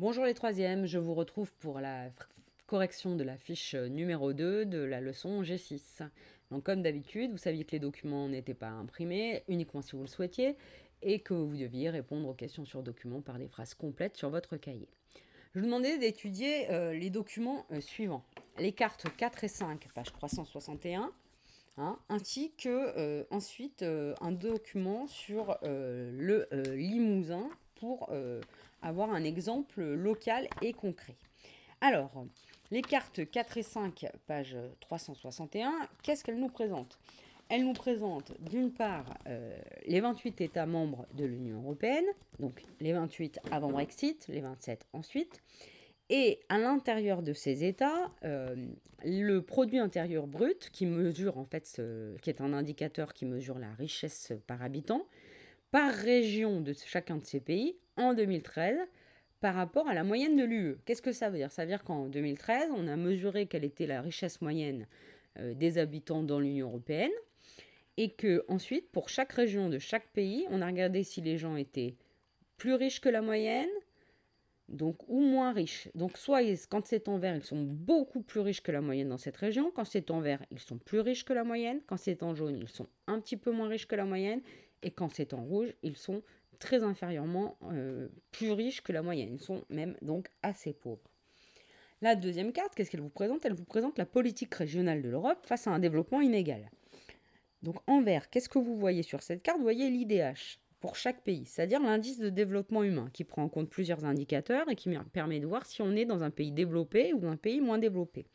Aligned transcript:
Bonjour 0.00 0.24
les 0.24 0.34
troisièmes, 0.34 0.86
je 0.86 0.98
vous 0.98 1.14
retrouve 1.14 1.52
pour 1.60 1.78
la 1.78 2.10
correction 2.66 3.14
de 3.14 3.22
la 3.22 3.36
fiche 3.36 3.76
numéro 3.76 4.32
2 4.32 4.66
de 4.66 4.78
la 4.78 5.00
leçon 5.00 5.42
G6. 5.42 6.02
Donc 6.50 6.64
comme 6.64 6.82
d'habitude, 6.82 7.30
vous 7.30 7.38
saviez 7.38 7.64
que 7.64 7.70
les 7.70 7.78
documents 7.78 8.28
n'étaient 8.28 8.54
pas 8.54 8.70
imprimés, 8.70 9.44
uniquement 9.46 9.82
si 9.82 9.92
vous 9.92 10.00
le 10.00 10.08
souhaitiez, 10.08 10.56
et 11.02 11.20
que 11.20 11.32
vous 11.32 11.56
deviez 11.56 11.90
répondre 11.90 12.28
aux 12.28 12.34
questions 12.34 12.64
sur 12.64 12.82
documents 12.82 13.20
par 13.20 13.38
des 13.38 13.46
phrases 13.46 13.74
complètes 13.74 14.16
sur 14.16 14.30
votre 14.30 14.56
cahier. 14.56 14.88
Je 15.54 15.60
vous 15.60 15.66
demandais 15.66 15.96
d'étudier 15.96 16.72
euh, 16.72 16.92
les 16.92 17.10
documents 17.10 17.64
euh, 17.70 17.80
suivants. 17.80 18.24
Les 18.58 18.72
cartes 18.72 19.06
4 19.16 19.44
et 19.44 19.48
5, 19.48 19.86
page 19.94 20.12
361, 20.12 21.12
hein, 21.76 21.98
ainsi 22.08 22.52
que 22.58 22.68
euh, 22.98 23.22
ensuite 23.30 23.84
un 23.84 24.32
document 24.32 25.06
sur 25.06 25.56
le 25.62 26.48
Limousin 26.74 27.48
pour 27.76 28.10
avoir 28.84 29.10
un 29.12 29.24
exemple 29.24 29.82
local 29.82 30.46
et 30.62 30.72
concret. 30.72 31.16
Alors, 31.80 32.24
les 32.70 32.82
cartes 32.82 33.28
4 33.28 33.58
et 33.58 33.62
5, 33.62 34.06
page 34.26 34.56
361, 34.80 35.72
qu'est-ce 36.02 36.22
qu'elles 36.22 36.38
nous 36.38 36.48
présentent? 36.48 36.98
Elles 37.48 37.64
nous 37.64 37.74
présentent 37.74 38.32
d'une 38.40 38.72
part 38.72 39.04
euh, 39.26 39.54
les 39.86 40.00
28 40.00 40.40
États 40.40 40.66
membres 40.66 41.06
de 41.14 41.24
l'Union 41.24 41.60
européenne, 41.62 42.06
donc 42.38 42.62
les 42.80 42.92
28 42.92 43.40
avant 43.50 43.70
Brexit, 43.70 44.26
les 44.28 44.40
27 44.40 44.86
ensuite, 44.92 45.42
et 46.10 46.40
à 46.48 46.58
l'intérieur 46.58 47.22
de 47.22 47.32
ces 47.32 47.64
États, 47.64 48.10
euh, 48.24 48.54
le 49.04 49.40
produit 49.40 49.78
intérieur 49.78 50.26
brut, 50.26 50.70
qui 50.72 50.86
mesure 50.86 51.38
en 51.38 51.44
fait, 51.44 51.80
qui 52.22 52.30
est 52.30 52.40
un 52.40 52.52
indicateur 52.54 53.12
qui 53.12 53.26
mesure 53.26 53.58
la 53.58 53.72
richesse 53.72 54.32
par 54.46 54.62
habitant, 54.62 55.06
par 55.70 55.92
région 55.92 56.60
de 56.60 56.72
chacun 56.72 57.16
de 57.16 57.24
ces 57.24 57.40
pays 57.40 57.76
en 57.96 58.14
2013 58.14 58.78
par 59.40 59.54
rapport 59.54 59.88
à 59.88 59.94
la 59.94 60.04
moyenne 60.04 60.36
de 60.36 60.44
l'UE. 60.44 60.76
Qu'est-ce 60.84 61.02
que 61.02 61.12
ça 61.12 61.28
veut 61.28 61.36
dire? 61.36 61.52
Ça 61.52 61.62
veut 61.62 61.68
dire 61.68 61.84
qu'en 61.84 62.06
2013, 62.06 62.70
on 62.76 62.88
a 62.88 62.96
mesuré 62.96 63.46
quelle 63.46 63.64
était 63.64 63.86
la 63.86 64.00
richesse 64.00 64.40
moyenne 64.40 64.86
euh, 65.38 65.54
des 65.54 65.78
habitants 65.78 66.22
dans 66.22 66.40
l'Union 66.40 66.68
européenne 66.68 67.10
et 67.96 68.10
que 68.10 68.44
ensuite, 68.48 68.90
pour 68.90 69.08
chaque 69.08 69.32
région 69.32 69.68
de 69.68 69.78
chaque 69.78 70.08
pays, 70.08 70.46
on 70.50 70.62
a 70.62 70.66
regardé 70.66 71.04
si 71.04 71.20
les 71.20 71.38
gens 71.38 71.56
étaient 71.56 71.94
plus 72.56 72.74
riches 72.74 73.00
que 73.00 73.08
la 73.08 73.22
moyenne, 73.22 73.68
donc 74.68 74.96
ou 75.08 75.20
moins 75.20 75.52
riches. 75.52 75.88
Donc 75.94 76.16
soit 76.16 76.40
quand 76.68 76.86
c'est 76.86 77.08
en 77.08 77.18
vert, 77.18 77.36
ils 77.36 77.44
sont 77.44 77.62
beaucoup 77.62 78.22
plus 78.22 78.40
riches 78.40 78.62
que 78.62 78.72
la 78.72 78.80
moyenne 78.80 79.10
dans 79.10 79.18
cette 79.18 79.36
région. 79.36 79.70
Quand 79.70 79.84
c'est 79.84 80.10
en 80.10 80.20
vert, 80.20 80.44
ils 80.50 80.58
sont 80.58 80.78
plus 80.78 81.00
riches 81.00 81.24
que 81.24 81.32
la 81.32 81.44
moyenne. 81.44 81.80
Quand 81.86 81.96
c'est 81.96 82.22
en 82.22 82.34
jaune, 82.34 82.58
ils 82.60 82.68
sont 82.68 82.88
un 83.06 83.20
petit 83.20 83.36
peu 83.36 83.50
moins 83.50 83.68
riches 83.68 83.86
que 83.86 83.96
la 83.96 84.04
moyenne. 84.04 84.40
Et 84.82 84.90
quand 84.90 85.08
c'est 85.12 85.34
en 85.34 85.44
rouge, 85.44 85.72
ils 85.82 85.96
sont 85.96 86.22
très 86.64 86.82
inférieurement 86.82 87.58
euh, 87.72 88.08
plus 88.32 88.50
riches 88.50 88.80
que 88.80 88.92
la 88.92 89.02
moyenne. 89.02 89.34
Ils 89.34 89.40
sont 89.40 89.64
même 89.68 89.96
donc 90.00 90.28
assez 90.42 90.72
pauvres. 90.72 91.10
La 92.00 92.16
deuxième 92.16 92.52
carte, 92.52 92.74
qu'est-ce 92.74 92.90
qu'elle 92.90 93.02
vous 93.02 93.10
présente? 93.10 93.44
Elle 93.44 93.52
vous 93.52 93.66
présente 93.66 93.98
la 93.98 94.06
politique 94.06 94.54
régionale 94.54 95.02
de 95.02 95.10
l'Europe 95.10 95.44
face 95.44 95.66
à 95.66 95.72
un 95.72 95.78
développement 95.78 96.22
inégal. 96.22 96.70
Donc 97.62 97.76
en 97.86 98.00
vert, 98.00 98.30
qu'est-ce 98.30 98.48
que 98.48 98.58
vous 98.58 98.78
voyez 98.78 99.02
sur 99.02 99.22
cette 99.22 99.42
carte? 99.42 99.58
Vous 99.58 99.62
voyez 99.62 99.90
l'IDH 99.90 100.58
pour 100.80 100.96
chaque 100.96 101.22
pays, 101.22 101.44
c'est-à-dire 101.44 101.80
l'indice 101.82 102.18
de 102.18 102.30
développement 102.30 102.82
humain 102.82 103.10
qui 103.12 103.24
prend 103.24 103.42
en 103.42 103.48
compte 103.50 103.68
plusieurs 103.68 104.06
indicateurs 104.06 104.70
et 104.70 104.74
qui 104.74 104.90
permet 105.12 105.40
de 105.40 105.46
voir 105.46 105.66
si 105.66 105.82
on 105.82 105.92
est 105.92 106.06
dans 106.06 106.22
un 106.22 106.30
pays 106.30 106.50
développé 106.50 107.12
ou 107.12 107.26
un 107.26 107.36
pays 107.36 107.60
moins 107.60 107.78
développé. 107.78 108.26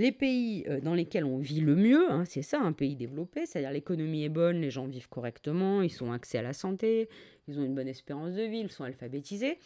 Les 0.00 0.12
pays 0.12 0.64
euh, 0.66 0.80
dans 0.80 0.94
lesquels 0.94 1.26
on 1.26 1.36
vit 1.36 1.60
le 1.60 1.76
mieux, 1.76 2.10
hein, 2.10 2.24
c'est 2.24 2.40
ça 2.40 2.58
un 2.58 2.72
pays 2.72 2.96
développé, 2.96 3.44
c'est-à-dire 3.44 3.70
l'économie 3.70 4.24
est 4.24 4.30
bonne, 4.30 4.58
les 4.58 4.70
gens 4.70 4.86
vivent 4.86 5.10
correctement, 5.10 5.82
ils 5.82 6.02
ont 6.02 6.10
accès 6.10 6.38
à 6.38 6.42
la 6.42 6.54
santé, 6.54 7.10
ils 7.48 7.60
ont 7.60 7.64
une 7.64 7.74
bonne 7.74 7.86
espérance 7.86 8.32
de 8.32 8.42
vie, 8.44 8.60
ils 8.60 8.70
sont 8.70 8.84
alphabétisés, 8.84 9.58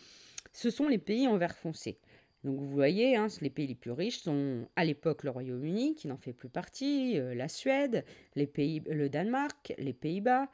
ce 0.52 0.70
sont 0.70 0.88
les 0.88 0.98
pays 0.98 1.28
en 1.28 1.38
vert 1.38 1.56
foncé. 1.56 2.00
Donc 2.42 2.58
vous 2.58 2.68
voyez, 2.68 3.14
hein, 3.14 3.28
les 3.42 3.48
pays 3.48 3.68
les 3.68 3.76
plus 3.76 3.92
riches 3.92 4.18
sont 4.18 4.66
à 4.74 4.84
l'époque 4.84 5.22
le 5.22 5.30
Royaume-Uni, 5.30 5.94
qui 5.94 6.08
n'en 6.08 6.18
fait 6.18 6.32
plus 6.32 6.48
partie, 6.48 7.16
euh, 7.16 7.32
la 7.36 7.46
Suède, 7.46 8.04
le 8.34 9.06
Danemark, 9.06 9.72
les 9.78 9.92
Pays-Bas, 9.92 10.48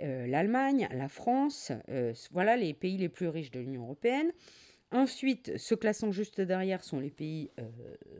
euh, 0.00 0.26
l'Allemagne, 0.26 0.88
la 0.94 1.08
France, 1.10 1.72
voilà 2.30 2.56
les 2.56 2.72
pays 2.72 2.96
les 2.96 3.10
plus 3.10 3.28
riches 3.28 3.50
de 3.50 3.60
l'Union 3.60 3.82
européenne. 3.82 4.32
Ensuite, 4.92 5.58
se 5.58 5.74
classant 5.74 6.12
juste 6.12 6.40
derrière 6.40 6.84
sont 6.84 7.00
les 7.00 7.10
pays 7.10 7.50
euh, 7.58 7.64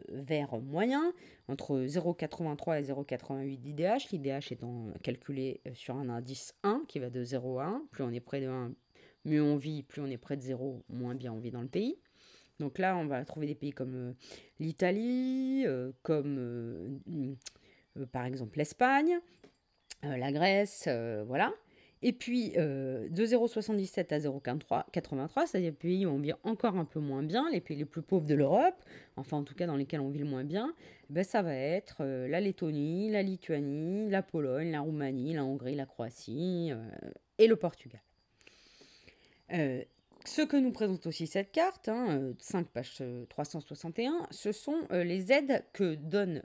verts 0.09 0.59
moyens, 0.60 1.12
entre 1.47 1.78
0,83 1.78 2.81
et 2.81 2.82
0,88 2.82 3.60
d'IDH, 3.60 4.10
l'IDH 4.10 4.50
étant 4.50 4.88
calculé 5.03 5.60
euh, 5.66 5.75
sur 5.75 5.97
un 5.97 6.09
indice 6.09 6.54
1 6.65 6.82
qui 6.88 6.99
va 6.99 7.09
de 7.09 7.22
0 7.22 7.60
à 7.60 7.66
1. 7.66 7.82
Plus 7.93 8.03
on 8.03 8.10
est 8.10 8.21
près 8.21 8.41
de 8.41 8.49
1, 8.49 8.72
mieux 9.27 9.43
on 9.43 9.56
vit, 9.56 9.84
plus 9.84 10.03
on 10.03 10.06
est 10.06 10.16
près 10.16 10.37
de 10.37 10.43
0, 10.43 10.82
moins 10.88 11.15
bien 11.15 11.32
on 11.32 11.38
vit 11.38 11.53
dans 11.53 11.62
le 11.62 11.69
pays. 11.69 11.99
Donc 12.59 12.78
là, 12.78 12.97
on 12.97 13.06
va 13.06 13.25
trouver 13.25 13.47
des 13.47 13.54
pays 13.54 13.72
comme 13.72 13.94
euh, 13.94 14.12
l'Italie, 14.59 15.65
comme 16.03 16.98
par 18.10 18.25
exemple 18.25 18.59
l'Espagne, 18.59 19.21
la 20.03 20.33
Grèce, 20.33 20.88
voilà. 21.27 21.53
Et 22.02 22.12
puis 22.12 22.52
euh, 22.56 23.08
de 23.08 23.24
0,77 23.24 24.12
à 24.12 24.18
0,83, 24.18 25.46
c'est-à-dire 25.46 25.70
les 25.70 25.72
pays 25.72 26.06
où 26.06 26.10
on 26.10 26.18
vit 26.18 26.34
encore 26.44 26.76
un 26.76 26.84
peu 26.84 27.00
moins 27.00 27.22
bien, 27.22 27.48
les 27.50 27.60
pays 27.60 27.76
les 27.76 27.84
plus 27.86 28.02
pauvres 28.02 28.26
de 28.26 28.34
l'Europe, 28.34 28.74
enfin 29.16 29.38
en 29.38 29.44
tout 29.44 29.54
cas 29.54 29.66
dans 29.66 29.76
lesquels 29.76 30.00
on 30.00 30.10
vit 30.10 30.18
le 30.18 30.26
moins 30.26 30.44
bien, 30.44 30.74
ben, 31.08 31.24
ça 31.24 31.40
va 31.40 31.54
être 31.54 31.98
euh, 32.00 32.28
la 32.28 32.40
Lettonie, 32.40 33.10
la 33.10 33.22
Lituanie, 33.22 34.10
la 34.10 34.22
Pologne, 34.22 34.70
la 34.70 34.80
Roumanie, 34.80 35.32
la 35.32 35.44
Hongrie, 35.44 35.74
la 35.74 35.86
Croatie 35.86 36.70
euh, 36.70 36.82
et 37.38 37.46
le 37.46 37.56
Portugal. 37.56 38.00
ce 39.48 40.42
que 40.42 40.56
nous 40.58 40.72
présente 40.72 41.06
aussi 41.06 41.26
cette 41.26 41.50
carte, 41.50 41.86
5 41.86 41.94
hein, 41.94 42.64
pages 42.74 43.02
361, 43.30 44.26
ce 44.30 44.52
sont 44.52 44.80
les 44.90 45.32
aides 45.32 45.64
que 45.72 45.94
donne 45.94 46.42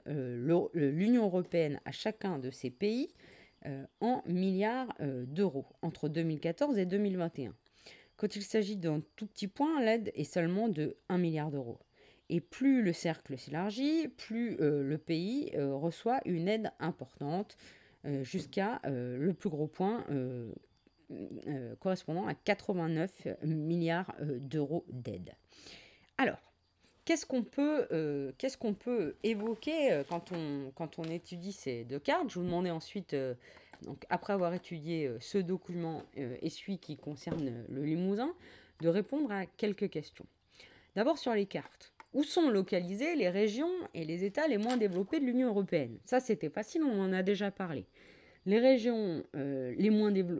l'Union 0.74 1.24
européenne 1.24 1.78
à 1.84 1.92
chacun 1.92 2.38
de 2.38 2.50
ces 2.50 2.70
pays 2.70 3.10
euh, 3.66 3.84
en 4.00 4.22
milliards 4.26 4.92
euh, 5.00 5.24
d'euros 5.26 5.66
entre 5.82 6.08
2014 6.08 6.78
et 6.78 6.86
2021. 6.86 7.54
Quand 8.16 8.36
il 8.36 8.42
s'agit 8.42 8.76
d'un 8.76 9.02
tout 9.16 9.26
petit 9.26 9.48
point, 9.48 9.80
l'aide 9.80 10.10
est 10.14 10.24
seulement 10.24 10.68
de 10.68 10.96
1 11.08 11.18
milliard 11.18 11.50
d'euros. 11.50 11.78
Et 12.28 12.40
plus 12.40 12.82
le 12.82 12.92
cercle 12.92 13.38
s'élargit, 13.38 14.08
plus 14.08 14.56
euh, 14.60 14.82
le 14.82 14.98
pays 14.98 15.52
reçoit 15.56 16.20
une 16.24 16.48
aide 16.48 16.70
importante, 16.80 17.56
jusqu'à 18.22 18.80
le 18.84 19.32
plus 19.32 19.48
gros 19.48 19.68
point 19.68 20.04
correspondant 21.78 22.26
à 22.26 22.34
89 22.34 23.28
milliards 23.44 24.12
d'euros 24.20 24.84
d'aide. 24.88 25.34
Alors, 26.18 26.51
qu'est-ce 27.04 27.26
qu'on 27.26 27.42
peut, 27.42 27.86
euh, 27.92 28.32
qu'est-ce 28.38 28.56
qu'on 28.56 28.74
peut 28.74 29.14
évoquer 29.22 29.92
euh, 29.92 30.04
quand, 30.08 30.32
on, 30.32 31.04
étudie 31.04 31.52
ces 31.52 31.84
deux 31.84 31.98
cartes? 31.98 32.30
Je 32.30 32.38
vous 32.38 32.44
demandais 32.44 32.70
ensuite, 32.70 33.14
euh, 33.14 33.34
après 34.10 34.32
avoir 34.32 34.54
étudié 34.54 35.10
ce 35.20 35.38
document 35.38 36.04
et 36.16 36.50
celui 36.50 36.78
qui 36.78 36.96
concerne 36.96 37.64
le 37.68 37.82
Limousin, 37.82 38.32
de 38.80 38.88
répondre 38.88 39.32
à 39.32 39.46
quelques 39.46 39.90
questions. 39.90 40.26
D'abord 40.94 41.18
sur 41.18 41.34
les 41.34 41.46
cartes. 41.46 41.92
Où 42.12 42.22
sont 42.22 42.50
localisées 42.50 43.16
les 43.16 43.30
régions 43.30 43.72
et 43.94 44.04
les 44.04 44.24
États 44.24 44.46
les 44.46 44.58
moins 44.58 44.76
développés 44.76 45.18
de 45.18 45.24
l'Union 45.24 45.48
européenne? 45.48 45.98
Ça, 46.04 46.20
c'était 46.20 46.50
facile, 46.50 46.82
on 46.84 47.00
en 47.00 47.12
a 47.12 47.22
déjà 47.22 47.50
parlé. 47.50 47.86
Euh, 48.48 49.74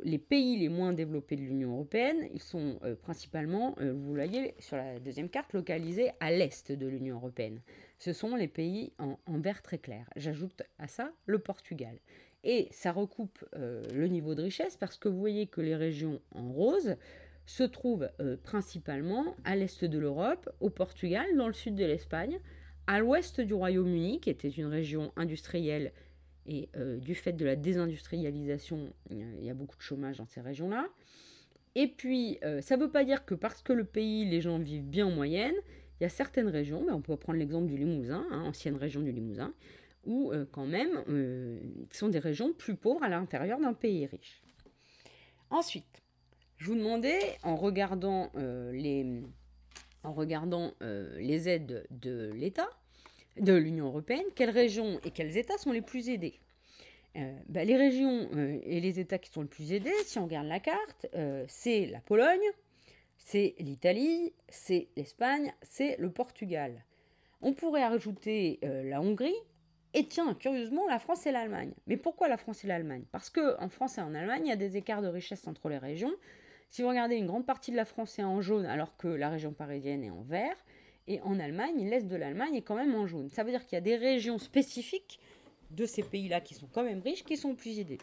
les, 0.05 0.19
pays 0.19 0.59
les 0.59 0.69
moins 0.69 0.93
développés 0.93 1.37
de 1.37 1.43
l'Union 1.43 1.73
européenne, 1.75 2.29
ils 2.35 2.43
sont 2.43 2.79
euh, 2.83 2.97
principalement, 2.97 3.77
euh, 3.81 3.93
vous 3.93 4.15
voyez 4.15 4.55
sur 4.59 4.77
la 4.77 4.99
deuxième 4.99 5.29
carte, 5.29 5.53
localisés 5.53 6.11
à 6.19 6.33
l'est 6.33 6.73
de 6.73 6.87
l'Union 6.87 7.17
européenne. 7.17 7.61
Ce 7.99 8.13
sont 8.13 8.35
les 8.35 8.49
pays 8.49 8.93
en, 8.99 9.17
vert 9.39 9.63
très 9.63 9.79
clair. 9.79 10.09
J'ajoute 10.17 10.63
à 10.79 10.89
ça 10.89 11.13
le 11.27 11.39
Portugal. 11.39 11.97
Et 12.45 12.67
ça 12.73 12.91
recoupe 12.91 13.45
le 13.55 14.09
niveau 14.09 14.35
de 14.35 14.43
richesse 14.43 14.77
parce 14.77 14.99
que 14.99 15.09
vous 15.09 15.21
voyez 15.21 15.47
que 15.47 15.61
les 15.61 15.77
régions 15.77 16.21
en 16.33 16.51
rose 16.51 16.97
se 17.47 17.63
trouvent 17.63 18.11
principalement 18.43 19.37
à 19.45 19.55
l'est 19.55 19.85
de 19.85 19.99
l'Europe, 20.01 20.51
au 20.59 20.69
Portugal, 20.69 21.25
dans 21.37 21.47
le 21.47 21.53
sud 21.53 21.77
de 21.77 21.85
l'Espagne, 21.85 22.41
à 22.89 22.99
l'ouest 22.99 23.41
du 23.41 23.55
Royaume-Uni, 23.55 24.19
qui 24.19 24.31
était 24.31 24.49
une 24.49 24.67
région 24.67 25.13
industrielle 25.15 25.93
et 26.47 26.69
euh, 26.77 26.99
du 26.99 27.15
fait 27.15 27.33
de 27.33 27.45
la 27.45 27.57
désindustrialisation, 27.57 28.93
il 29.11 29.45
y 29.45 29.51
a 29.51 29.55
beaucoup 29.55 29.77
de 29.77 29.83
chômage 29.83 30.19
dans 30.19 30.27
ces 30.27 30.41
régions-là. 30.41 30.89
Et 31.75 31.87
puis, 31.87 32.39
euh, 32.45 32.61
ça 32.61 32.77
ne 32.77 32.83
veut 32.83 32.91
pas 32.91 33.05
dire 33.05 33.25
que 33.25 33.35
parce 33.35 33.63
que 33.63 33.73
le 33.73 33.85
pays, 33.85 34.25
les 34.29 34.41
gens 34.41 34.59
vivent 34.59 34.85
bien 34.85 35.07
en 35.07 35.11
moyenne, 35.11 35.55
il 36.01 36.03
y 36.03 36.07
a 36.07 36.09
certaines 36.09 36.49
régions, 36.49 36.85
mais 36.85 36.93
on 36.93 37.01
peut 37.01 37.17
prendre 37.17 37.39
l'exemple 37.39 37.67
du 37.67 37.77
Limousin, 37.77 38.27
hein, 38.31 38.43
ancienne 38.43 38.77
région 38.77 39.01
du 39.01 39.13
Limousin, 39.13 39.55
où 40.05 40.33
euh, 40.33 40.45
quand 40.51 40.67
même, 40.67 41.03
ce 41.93 41.99
sont 41.99 42.09
des 42.09 42.19
régions 42.19 42.53
plus 42.53 42.75
pauvres 42.75 43.05
à 43.05 43.09
l'intérieur 43.09 43.61
d'un 43.61 43.73
pays 43.73 44.07
riche. 44.07 44.43
Ensuite, 45.51 46.03
je 46.57 46.67
vous 46.67 46.75
demandais, 46.75 47.21
en 47.43 47.57
regardant 47.57 48.31
les, 48.73 49.23
en 50.03 50.13
regardant, 50.13 50.75
les 50.81 51.49
aides 51.49 51.87
de 51.91 52.31
l'État, 52.35 52.69
de 53.39 53.55
l'Union 53.55 53.87
européenne, 53.87 54.25
quelles 54.35 54.51
régions 54.51 55.01
et 55.05 55.11
quels 55.11 55.37
États 55.37 55.59
sont 55.59 55.73
les 55.73 55.83
plus 55.83 56.11
aidés 56.11 56.39
euh, 57.17 57.33
bah, 57.49 57.65
Les 57.65 57.77
régions 57.77 58.29
euh, 58.35 58.61
et 58.65 58.81
les 58.81 59.01
États 59.01 59.19
qui 59.19 59.31
sont 59.31 59.43
les 59.43 59.49
plus 59.49 59.73
aidés, 59.73 59.93
si 60.05 60.19
on 60.19 60.25
regarde 60.25 60.47
la 60.47 60.61
carte, 60.61 61.07
euh, 61.15 61.45
c'est 61.49 61.87
la 61.87 62.01
Pologne, 62.01 62.45
c'est 63.17 63.55
l'Italie, 63.59 64.33
c'est 64.49 64.89
l'Espagne, 64.97 65.53
c'est 65.63 65.97
le 65.99 66.11
Portugal. 66.11 66.85
On 67.41 67.55
pourrait 67.55 67.83
ajouter 67.83 68.61
la 68.63 69.01
Hongrie, 69.01 69.35
et 69.95 70.07
tiens, 70.07 70.35
curieusement, 70.35 70.87
la 70.89 70.99
France 70.99 71.27
et 71.27 71.33
l'Allemagne. 71.33 71.73
Mais 71.87 71.97
pourquoi 71.97 72.29
la 72.29 72.39
France 72.39 72.65
et 72.65 72.67
l'Allemagne? 72.67 73.05
Parce 73.13 73.29
qu'en 73.29 73.69
France 73.69 73.99
et 73.99 74.01
en 74.01 74.15
Allemagne, 74.15 74.43
il 74.45 74.49
y 74.49 74.53
a 74.53 74.57
des 74.57 74.77
écarts 74.77 75.03
de 75.03 75.09
richesse 75.09 75.47
entre 75.47 75.69
les 75.69 75.79
régions. 75.79 76.13
Si 76.71 76.81
vous 76.81 76.89
regardez, 76.89 77.17
une 77.17 77.27
grande 77.27 77.45
partie 77.45 77.71
de 77.71 77.77
la 77.77 77.85
France 77.85 78.19
est 78.19 78.25
en 78.25 78.41
jaune, 78.41 78.65
alors 78.65 78.97
que 78.97 79.09
la 79.09 79.29
région 79.29 79.53
parisienne 79.53 80.03
est 80.03 80.11
en 80.11 80.23
vert. 80.23 80.57
Et 81.09 81.21
en 81.23 81.39
Allemagne, 81.41 81.89
l'est 81.89 82.07
de 82.07 82.17
l'Allemagne 82.17 82.55
est 82.55 82.63
quand 82.63 82.77
même 82.77 82.95
en 82.95 83.07
jaune. 83.07 83.29
Ça 83.29 83.45
veut 83.45 83.51
dire 83.51 83.65
qu'il 83.65 83.77
y 83.77 83.79
a 83.79 83.83
des 83.83 83.97
régions 83.97 84.39
spécifiques 84.39 85.19
de 85.71 85.87
ces 85.87 86.03
pays-là 86.03 86.41
qui 86.41 86.55
sont 86.55 86.69
quand 86.71 86.85
même 86.85 87.01
riches, 87.01 87.25
qui 87.25 87.37
sont 87.37 87.55
plus 87.55 87.79
aidés. 87.79 87.99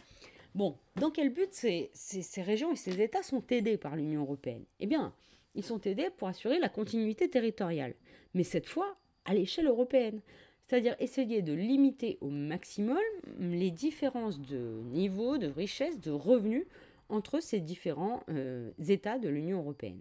Bon, 0.55 0.75
dans 0.95 1.11
quel 1.11 1.29
but 1.29 1.53
ces, 1.53 1.91
ces, 1.93 2.41
régions 2.41 2.73
et 2.73 2.75
ces 2.75 3.01
États 3.01 3.23
sont 3.23 3.43
aidés 3.49 3.77
par 3.77 3.95
l'Union 3.95 4.21
européenne? 4.21 4.65
Eh 4.79 4.87
bien, 4.87 5.13
ils 5.55 5.63
sont 5.63 5.79
aidés 5.81 6.09
pour 6.17 6.27
assurer 6.27 6.59
la 6.59 6.69
continuité 6.69 7.29
territoriale, 7.29 7.93
mais 8.33 8.43
cette 8.43 8.67
fois 8.67 8.97
à 9.25 9.33
l'échelle 9.33 9.67
européenne. 9.67 10.21
C'est-à-dire 10.69 10.95
essayer 10.99 11.41
de 11.41 11.53
limiter 11.53 12.19
au 12.21 12.29
maximum 12.29 12.99
les 13.39 13.71
différences 13.71 14.39
de 14.39 14.81
niveau, 14.91 15.39
de 15.39 15.47
richesse, 15.47 15.99
de 15.99 16.11
revenus 16.11 16.65
entre 17.09 17.39
ces 17.39 17.59
différents 17.59 18.21
euh, 18.29 18.69
États 18.87 19.17
de 19.17 19.29
l'Union 19.29 19.59
européenne. 19.59 19.99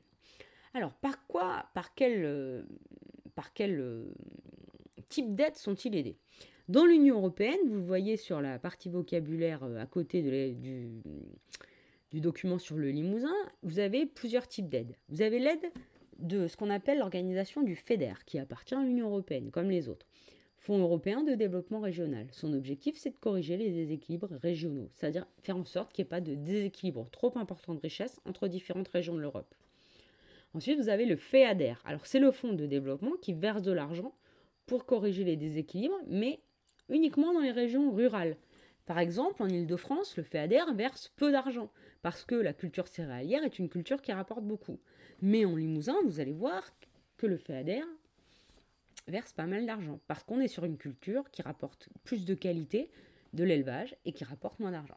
Alors, 0.75 0.93
par 0.95 1.27
quoi, 1.27 1.67
par 1.75 1.95
quel, 1.95 2.25
euh, 2.25 2.63
euh, 3.61 4.05
type 5.09 5.35
d'aide 5.35 5.57
sont-ils 5.57 5.97
aidés? 5.97 6.17
Dans 6.69 6.85
l'Union 6.85 7.17
européenne, 7.17 7.59
vous 7.67 7.85
voyez 7.85 8.17
sur 8.17 8.41
la 8.43 8.59
partie 8.59 8.91
vocabulaire 8.91 9.65
euh, 9.65 9.81
à 9.81 9.87
côté 9.87 10.23
du 12.13 12.21
document 12.21 12.59
sur 12.59 12.77
le 12.77 12.91
Limousin, 12.91 13.35
vous 13.63 13.79
avez 13.79 14.05
plusieurs 14.05 14.47
types 14.47 14.69
d'aides. 14.69 14.95
Vous 15.09 15.23
avez 15.23 15.39
l'aide 15.39 15.73
de 16.19 16.47
ce 16.47 16.57
qu'on 16.57 16.69
appelle 16.69 16.99
l'organisation 16.99 17.63
du 17.63 17.75
FEDER, 17.75 18.15
qui 18.27 18.39
appartient 18.39 18.75
à 18.75 18.83
l'Union 18.83 19.07
européenne, 19.07 19.51
comme 19.51 19.71
les 19.71 19.89
autres. 19.89 20.07
Fonds 20.59 20.79
européen 20.79 21.23
de 21.23 21.35
développement 21.35 21.81
régional. 21.81 22.27
Son 22.33 22.53
objectif, 22.53 22.97
c'est 22.99 23.11
de 23.11 23.17
corriger 23.17 23.57
les 23.57 23.71
déséquilibres 23.71 24.35
régionaux, 24.43 24.91
c'est-à-dire 24.93 25.27
faire 25.43 25.57
en 25.57 25.65
sorte 25.65 25.93
qu'il 25.93 26.03
n'y 26.03 26.09
ait 26.09 26.11
pas 26.11 26.21
de 26.21 26.35
déséquilibre 26.35 27.09
trop 27.11 27.33
important 27.39 27.75
de 27.75 27.81
richesse 27.81 28.21
entre 28.27 28.49
différentes 28.49 28.89
régions 28.89 29.15
de 29.15 29.21
l'Europe. 29.21 29.55
Ensuite, 30.55 30.81
vous 30.81 30.89
avez 30.89 31.05
le 31.05 31.17
FEADER. 31.17 31.75
Alors, 31.85 32.07
c'est 32.07 32.19
le 32.19 32.33
fonds 32.33 32.53
de 32.53 32.67
développement 32.67 33.13
qui 33.21 33.33
verse 33.33 33.63
de 33.63 33.73
l'argent 33.73 34.15
pour 34.67 34.87
corriger 34.87 35.25
les 35.25 35.37
déséquilibres, 35.37 36.01
mais 36.07 36.41
uniquement 36.89 37.33
dans 37.33 37.41
les 37.41 37.53
régions 37.53 37.93
rurales. 37.93 38.37
Par 38.87 38.99
exemple, 38.99 39.43
en 39.43 39.49
Ile-de-France, 39.49 40.17
le 40.17 40.23
FEADER 40.23 40.65
verse 40.75 41.13
peu 41.17 41.31
d'argent, 41.31 41.71
parce 42.01 42.25
que 42.25 42.35
la 42.35 42.55
culture 42.55 42.89
céréalière 42.89 43.45
est 43.45 43.59
une 43.59 43.69
culture 43.69 44.01
qui 44.01 44.13
rapporte 44.13 44.45
beaucoup. 44.45 44.79
Mais 45.21 45.45
en 45.45 45.57
Limousin, 45.57 45.97
vous 46.07 46.21
allez 46.21 46.33
voir 46.33 46.63
que 47.19 47.27
le 47.27 47.37
FEADER 47.37 47.83
verse 49.07 49.33
pas 49.33 49.47
mal 49.47 49.67
d'argent, 49.67 50.01
parce 50.07 50.23
qu'on 50.25 50.41
est 50.41 50.49
sur 50.49 50.65
une 50.65 50.79
culture 50.79 51.31
qui 51.31 51.43
rapporte 51.43 51.89
plus 52.05 52.25
de 52.25 52.35
qualité, 52.35 52.91
de 53.35 53.45
l'élevage, 53.45 53.95
et 54.07 54.13
qui 54.13 54.25
rapporte 54.25 54.59
moins 54.61 54.71
d'argent. 54.71 54.97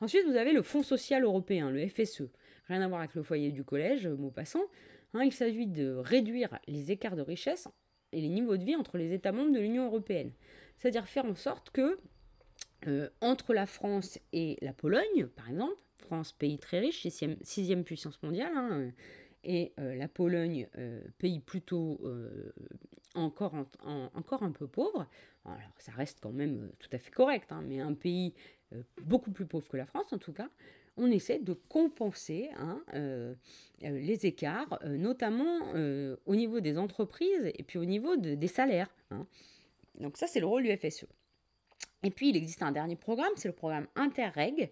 Ensuite, 0.00 0.26
vous 0.26 0.36
avez 0.36 0.52
le 0.52 0.62
Fonds 0.62 0.82
social 0.82 1.24
européen, 1.24 1.70
le 1.70 1.88
FSE. 1.88 2.28
Rien 2.68 2.80
à 2.80 2.88
voir 2.88 3.00
avec 3.00 3.14
le 3.14 3.22
foyer 3.22 3.50
du 3.50 3.64
collège, 3.64 4.06
mot 4.06 4.30
passant. 4.30 4.64
Hein, 5.14 5.22
il 5.24 5.32
s'agit 5.32 5.66
de 5.66 5.94
réduire 5.94 6.58
les 6.66 6.90
écarts 6.90 7.16
de 7.16 7.22
richesse 7.22 7.68
et 8.12 8.20
les 8.20 8.28
niveaux 8.28 8.56
de 8.56 8.64
vie 8.64 8.76
entre 8.76 8.98
les 8.98 9.12
États 9.12 9.32
membres 9.32 9.52
de 9.52 9.60
l'Union 9.60 9.86
européenne. 9.86 10.32
C'est-à-dire 10.78 11.06
faire 11.06 11.24
en 11.24 11.34
sorte 11.34 11.70
que, 11.70 11.98
euh, 12.86 13.08
entre 13.20 13.54
la 13.54 13.66
France 13.66 14.18
et 14.32 14.58
la 14.60 14.72
Pologne, 14.72 15.26
par 15.36 15.50
exemple, 15.50 15.76
France, 15.98 16.32
pays 16.32 16.58
très 16.58 16.80
riche, 16.80 17.06
sixième, 17.42 17.84
puissance 17.84 18.22
mondiale, 18.22 18.52
hein, 18.54 18.90
et 19.42 19.72
euh, 19.78 19.94
la 19.94 20.08
Pologne, 20.08 20.68
euh, 20.76 21.00
pays 21.18 21.40
plutôt 21.40 22.00
encore, 23.14 23.54
encore 24.14 24.42
un 24.42 24.50
peu 24.50 24.66
pauvre, 24.66 25.06
alors 25.44 25.60
ça 25.78 25.92
reste 25.92 26.18
quand 26.20 26.32
même 26.32 26.70
tout 26.78 26.90
à 26.92 26.98
fait 26.98 27.10
correct, 27.10 27.52
hein, 27.52 27.62
mais 27.66 27.80
un 27.80 27.94
pays 27.94 28.34
beaucoup 29.02 29.30
plus 29.30 29.46
pauvre 29.46 29.68
que 29.68 29.76
la 29.76 29.86
France 29.86 30.12
en 30.12 30.18
tout 30.18 30.32
cas, 30.32 30.50
on 30.96 31.10
essaie 31.10 31.38
de 31.38 31.54
compenser 31.68 32.50
hein, 32.56 32.82
euh, 32.94 33.34
euh, 33.82 33.98
les 33.98 34.26
écarts, 34.26 34.78
euh, 34.84 34.96
notamment 34.96 35.60
au 36.26 36.36
niveau 36.36 36.60
des 36.60 36.78
entreprises 36.78 37.52
et 37.54 37.62
puis 37.62 37.78
au 37.78 37.84
niveau 37.84 38.16
des 38.16 38.48
salaires. 38.48 38.94
Hein. 39.10 39.26
Donc 39.98 40.16
ça, 40.16 40.26
c'est 40.26 40.40
le 40.40 40.46
rôle 40.46 40.64
du 40.64 40.76
FSE. 40.76 41.06
Et 42.02 42.10
puis, 42.10 42.30
il 42.30 42.36
existe 42.36 42.62
un 42.62 42.72
dernier 42.72 42.96
programme, 42.96 43.32
c'est 43.36 43.48
le 43.48 43.54
programme 43.54 43.86
Interreg, 43.96 44.70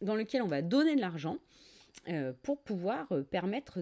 dans 0.00 0.14
lequel 0.14 0.42
on 0.42 0.46
va 0.46 0.62
donner 0.62 0.96
de 0.96 1.00
l'argent 1.00 1.38
pour 2.42 2.60
pouvoir 2.60 3.08
permettre 3.30 3.78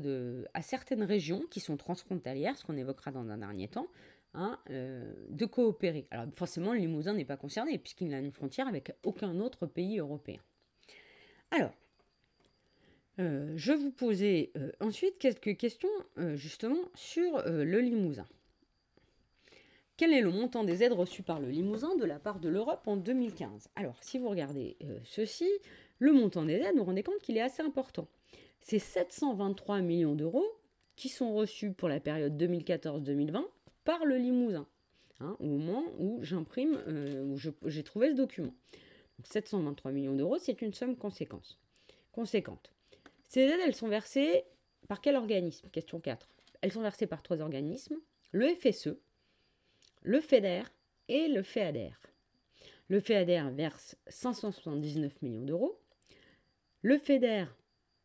à 0.55 0.63
certaines 0.63 1.03
régions 1.03 1.43
qui 1.51 1.61
sont 1.61 1.77
transfrontalières, 1.77 2.57
ce 2.57 2.65
qu'on 2.65 2.77
évoquera 2.77 3.11
dans 3.11 3.29
un 3.29 3.39
dernier 3.39 3.69
temps, 3.69 3.89
hein, 4.35 4.59
de 4.69 5.45
coopérer. 5.47 6.07
Alors 6.11 6.27
forcément, 6.33 6.73
le 6.73 6.79
Limousin 6.79 7.13
n'est 7.13 7.25
pas 7.25 7.37
concerné 7.37 7.77
puisqu'il 7.79 8.09
n'a 8.09 8.21
une 8.21 8.33
frontière 8.33 8.69
avec 8.69 8.93
aucun 9.03 9.41
autre 9.41 9.67
pays 9.67 9.99
européen. 9.99 10.41
Alors, 11.55 11.71
euh, 13.21 13.53
je 13.55 13.73
vous 13.73 13.93
posais 13.93 14.51
euh, 14.57 14.73
ensuite 14.81 15.21
quelques 15.21 15.57
questions 15.57 15.89
euh, 16.19 16.35
justement 16.35 16.81
sur 16.97 17.45
le 17.47 17.79
Limousin. 17.79 18.27
Quel 19.97 20.13
est 20.13 20.21
le 20.21 20.33
montant 20.33 20.65
des 20.65 20.83
aides 20.83 20.95
reçues 20.95 21.23
par 21.23 21.39
le 21.39 21.49
Limousin 21.49 21.95
de 21.95 22.05
la 22.05 22.19
part 22.19 22.41
de 22.41 22.49
l'Europe 22.49 22.83
en 22.89 22.97
2015 22.97 23.69
Alors, 23.77 24.03
si 24.03 24.19
vous 24.19 24.29
regardez 24.29 24.77
ceci, 25.05 25.49
le 26.01 26.13
montant 26.13 26.45
des 26.45 26.55
aides, 26.55 26.73
vous 26.73 26.81
vous 26.81 26.87
rendez 26.87 27.05
compte 27.05 27.21
qu'il 27.21 27.37
est 27.37 27.43
assez 27.43 27.63
important. 27.63 28.09
C'est 28.61 28.81
723 28.81 29.81
millions 29.81 30.17
d'euros 30.17 30.49
qui 30.97 31.09
sont 31.09 31.33
reçus 31.35 31.71
pour 31.71 31.89
la 31.89 32.01
période 32.01 32.37
2014-2020 32.37 33.45
par 33.85 34.05
le 34.05 34.17
Limousin, 34.17 34.67
hein, 35.21 35.37
au 35.39 35.45
moment 35.45 35.85
où 36.01 36.19
j'imprime, 36.25 36.81
où 37.31 37.39
j'ai 37.69 37.85
trouvé 37.85 38.11
ce 38.11 38.15
document. 38.15 38.55
723 39.23 39.93
millions 39.93 40.15
d'euros, 40.15 40.39
c'est 40.39 40.61
une 40.63 40.75
somme 40.75 40.97
conséquente. 40.97 41.59
conséquente. 42.13 42.73
Ces 43.29 43.41
aides, 43.41 43.61
elles 43.65 43.75
sont 43.75 43.89
versées 43.89 44.45
par 44.89 45.01
quel 45.01 45.17
organisme? 45.17 45.69
Question 45.71 46.01
4. 46.01 46.29
Elles 46.61 46.73
sont 46.73 46.83
versées 46.83 47.07
par 47.07 47.23
trois 47.23 47.41
organismes, 47.41 47.97
le 48.33 48.55
FSE, 48.55 48.97
le 50.03 50.21
FEDER 50.21 50.63
et 51.09 51.29
le 51.29 51.43
FEADER. 51.43 51.93
Le 52.89 53.01
FEADER 53.01 53.51
verse 53.53 53.97
579 54.07 55.23
millions 55.23 55.45
d'euros. 55.45 55.79
Le 56.83 56.99
FEDER 56.99 57.47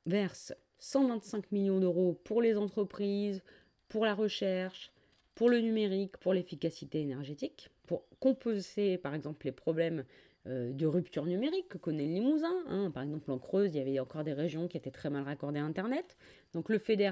verse 0.06 0.54
125 0.80 1.52
millions 1.52 1.80
d'euros 1.80 2.20
pour 2.24 2.42
les 2.42 2.58
entreprises, 2.58 3.44
pour 3.90 4.06
la 4.06 4.16
recherche, 4.16 4.92
pour 5.36 5.50
le 5.50 5.60
numérique, 5.60 6.18
pour 6.18 6.34
l'efficacité 6.34 7.02
énergétique, 7.02 7.70
pour 7.88 8.04
composer 8.20 8.98
par 8.98 9.14
exemple 9.14 9.46
les 9.46 9.52
problèmes 9.52 10.06
euh, 10.50 10.74
de 10.74 10.86
rupture 10.86 11.26
numérique 11.26 11.70
que 11.70 11.78
connaît 11.78 12.06
le 12.06 12.14
Limousin. 12.14 12.54
Hein. 12.68 12.92
Par 12.92 13.04
exemple, 13.04 13.30
en 13.32 13.38
Creuse, 13.38 13.74
il 13.74 13.78
y 13.78 13.82
avait 13.82 14.00
encore 14.00 14.24
des 14.24 14.34
régions 14.34 14.68
qui 14.68 14.78
étaient 14.78 14.92
très 14.92 15.10
mal 15.10 15.24
raccordées 15.24 15.60
à 15.60 15.64
Internet. 15.64 16.18
Donc 16.54 16.70
le 16.70 16.80
FEDER 16.80 17.12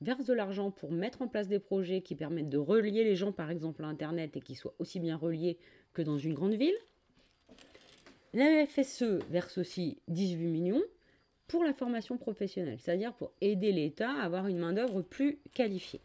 verse 0.00 0.24
de 0.24 0.34
l'argent 0.34 0.70
pour 0.70 0.92
mettre 0.92 1.22
en 1.22 1.28
place 1.28 1.48
des 1.48 1.58
projets 1.58 2.02
qui 2.02 2.14
permettent 2.14 2.50
de 2.50 2.58
relier 2.58 3.04
les 3.04 3.16
gens, 3.16 3.32
par 3.32 3.50
exemple, 3.50 3.82
à 3.84 3.86
Internet 3.86 4.36
et 4.36 4.40
qui 4.40 4.54
soient 4.54 4.74
aussi 4.78 5.00
bien 5.00 5.16
reliés 5.16 5.58
que 5.92 6.02
dans 6.02 6.18
une 6.18 6.34
grande 6.34 6.54
ville. 6.54 6.76
La 8.34 8.66
FSE 8.66 9.20
verse 9.30 9.58
aussi 9.58 9.98
18 10.08 10.48
millions 10.48 10.82
pour 11.46 11.64
la 11.64 11.72
formation 11.72 12.18
professionnelle, 12.18 12.78
c'est-à-dire 12.80 13.14
pour 13.14 13.32
aider 13.40 13.72
l'État 13.72 14.10
à 14.10 14.24
avoir 14.24 14.46
une 14.46 14.58
main-d'œuvre 14.58 15.02
plus 15.02 15.38
qualifiée. 15.54 16.00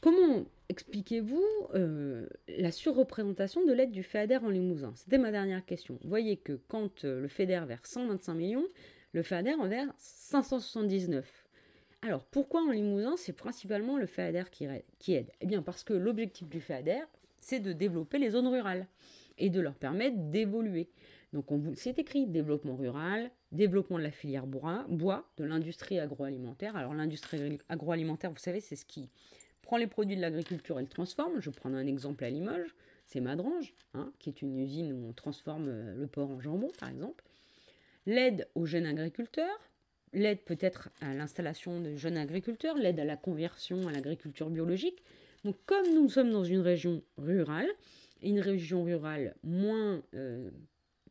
Comment 0.00 0.44
expliquez-vous 0.68 1.44
euh, 1.74 2.26
la 2.48 2.72
surreprésentation 2.72 3.64
de 3.64 3.72
l'aide 3.72 3.90
du 3.90 4.02
FEADER 4.02 4.38
en 4.38 4.48
Limousin 4.48 4.92
C'était 4.96 5.18
ma 5.18 5.30
dernière 5.30 5.64
question. 5.64 5.98
Vous 6.02 6.08
voyez 6.08 6.36
que 6.36 6.60
quand 6.68 7.04
euh, 7.04 7.20
le 7.20 7.28
FEDER 7.28 7.62
verse 7.66 7.90
125 7.90 8.34
millions, 8.34 8.66
le 9.12 9.22
FEADER 9.22 9.54
en 9.54 9.68
verse 9.68 9.94
579. 9.98 11.44
Alors 12.02 12.24
pourquoi 12.24 12.62
en 12.62 12.70
Limousin 12.70 13.16
c'est 13.16 13.32
principalement 13.32 13.96
le 13.96 14.06
FEADER 14.06 14.44
qui, 14.50 14.64
aide? 15.14 15.30
Eh 15.40 15.46
bien 15.46 15.62
parce 15.62 15.84
que 15.84 15.94
l'objectif 15.94 16.48
du 16.48 16.60
FEADER 16.60 17.02
c'est 17.40 17.60
de 17.60 17.72
développer 17.72 18.18
les 18.18 18.30
zones 18.30 18.48
rurales 18.48 18.86
et 19.38 19.50
de 19.50 19.60
leur 19.60 19.74
permettre 19.74 20.16
d'évoluer. 20.16 20.88
Donc 21.32 21.46
c'est 21.74 21.98
écrit 21.98 22.26
développement 22.26 22.76
rural, 22.76 23.30
développement 23.50 23.98
de 23.98 24.04
la 24.04 24.12
filière 24.12 24.46
bois, 24.46 24.86
bois 24.88 25.28
de 25.36 25.44
l'industrie 25.44 25.98
agroalimentaire. 25.98 26.76
Alors 26.76 26.94
l'industrie 26.94 27.58
agroalimentaire, 27.68 28.30
vous 28.30 28.38
savez, 28.38 28.60
c'est 28.60 28.76
ce 28.76 28.84
qui 28.84 29.08
prend 29.64 29.76
les 29.78 29.86
produits 29.86 30.16
de 30.16 30.20
l'agriculture 30.20 30.78
et 30.78 30.82
le 30.82 30.88
transforme. 30.88 31.40
Je 31.40 31.50
prends 31.50 31.72
un 31.72 31.86
exemple 31.86 32.22
à 32.22 32.30
Limoges, 32.30 32.74
c'est 33.06 33.20
Madrange, 33.20 33.74
hein, 33.94 34.12
qui 34.18 34.28
est 34.28 34.42
une 34.42 34.58
usine 34.58 34.92
où 34.92 35.08
on 35.08 35.12
transforme 35.12 35.68
euh, 35.68 35.94
le 35.96 36.06
porc 36.06 36.30
en 36.30 36.40
jambon, 36.40 36.70
par 36.78 36.90
exemple. 36.90 37.24
L'aide 38.06 38.46
aux 38.54 38.66
jeunes 38.66 38.86
agriculteurs, 38.86 39.58
l'aide 40.12 40.40
peut-être 40.40 40.90
à 41.00 41.14
l'installation 41.14 41.80
de 41.80 41.96
jeunes 41.96 42.18
agriculteurs, 42.18 42.76
l'aide 42.76 43.00
à 43.00 43.04
la 43.04 43.16
conversion 43.16 43.88
à 43.88 43.92
l'agriculture 43.92 44.50
biologique. 44.50 45.02
Donc 45.44 45.56
comme 45.66 45.86
nous 45.94 46.08
sommes 46.08 46.30
dans 46.30 46.44
une 46.44 46.60
région 46.60 47.02
rurale, 47.16 47.68
une 48.22 48.40
région 48.40 48.84
rurale 48.84 49.34
moins 49.42 50.02
euh, 50.14 50.50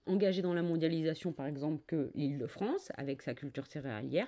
engagée 0.06 0.42
dans 0.42 0.54
la 0.54 0.64
mondialisation 0.64 1.32
par 1.32 1.48
exemple 1.48 1.82
que 1.88 2.12
l'Île-de-France, 2.16 2.92
avec 2.96 3.24
sa 3.24 3.34
culture 3.34 3.66
céréalière, 3.66 4.28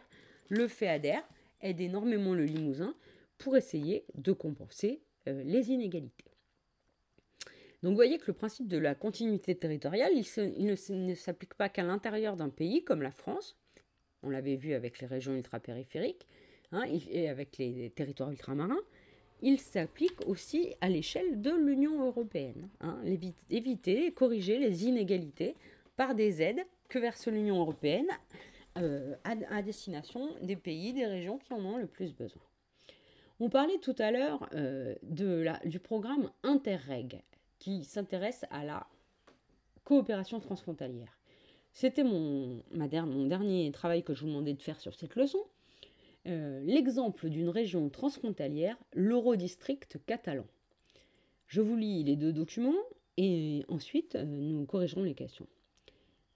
le 0.50 0.68
FEADER 0.68 1.20
aide 1.62 1.82
énormément 1.82 2.34
le 2.34 2.46
Limousin 2.46 2.96
pour 3.38 3.58
essayer 3.58 4.06
de 4.16 4.32
compenser 4.32 5.02
euh, 5.28 5.44
les 5.44 5.72
inégalités. 5.72 6.32
Donc 7.84 7.92
vous 7.92 7.98
voyez 7.98 8.18
que 8.18 8.28
le 8.28 8.34
principe 8.34 8.68
de 8.68 8.78
la 8.78 8.96
continuité 8.96 9.56
territoriale, 9.56 10.12
il, 10.14 10.66
ne, 10.66 11.14
s'applique 11.16 11.54
pas 11.54 11.70
qu'à 11.70 11.84
l'intérieur 11.84 12.36
d'un 12.36 12.50
pays 12.50 12.84
comme 12.84 13.02
la 13.02 13.12
France, 13.12 13.58
on 14.24 14.30
l'avait 14.30 14.56
vu 14.56 14.74
avec 14.74 15.00
les 15.00 15.08
régions 15.08 15.36
ultrapériphériques 15.36 16.28
hein, 16.72 16.84
et 17.12 17.30
avec 17.30 17.58
les 17.58 17.92
territoires 17.92 18.32
ultramarins, 18.32 18.82
il 19.42 19.60
s'applique 19.60 20.26
aussi 20.26 20.74
à 20.82 20.90
l'échelle 20.90 21.42
de 21.42 21.52
l'Union 21.52 22.04
européenne. 22.06 22.70
Hein, 22.82 23.00
éviter 23.50 24.08
et 24.08 24.12
corriger 24.12 24.58
les 24.58 24.86
inégalités 24.86 25.56
par 25.96 26.16
des 26.16 26.42
aides 26.42 26.66
que 26.90 27.00
verse 27.00 27.28
l'Union 27.28 27.60
européenne 27.60 28.10
euh, 28.78 29.16
à, 29.24 29.62
destination 29.62 30.36
des 30.42 30.56
pays, 30.56 30.94
des 30.94 31.06
régions 31.06 31.38
qui 31.38 31.54
en 31.54 31.64
ont 31.64 31.78
le 31.78 31.88
plus 31.88 32.14
besoin. 32.14 32.42
On 33.42 33.50
parlait 33.50 33.80
tout 33.80 33.96
à 34.00 34.12
l'heure 34.12 34.48
euh, 34.54 34.96
du 35.04 35.80
programme 35.80 36.32
Interreg, 36.44 37.22
qui 37.60 37.84
s'intéresse 37.84 38.46
à 38.50 38.64
la 38.64 38.88
coopération 39.84 40.40
transfrontalière. 40.40 41.20
C'était 41.74 42.06
mon, 42.06 42.64
dernier 42.72 43.70
travail 43.74 44.04
que 44.04 44.14
je 44.14 44.22
vous 44.22 44.28
demandais 44.28 44.54
de 44.54 44.62
faire 44.62 44.80
sur 44.80 44.96
cette 44.96 45.18
leçon. 45.18 45.40
Euh, 46.28 46.62
l'exemple 46.64 47.30
d'une 47.30 47.50
région 47.50 47.90
transfrontalière, 47.90 48.78
l'Eurodistrict 48.94 49.98
catalan. 50.06 50.46
Je 51.48 51.62
vous 51.62 51.76
lis 51.76 52.06
les 52.06 52.16
deux 52.16 52.32
documents 52.32 52.74
et 53.18 53.66
ensuite 53.68 54.16
euh, 54.16 54.24
nous 54.24 54.66
corrigerons 54.66 55.04
les 55.04 55.14
questions. 55.14 55.48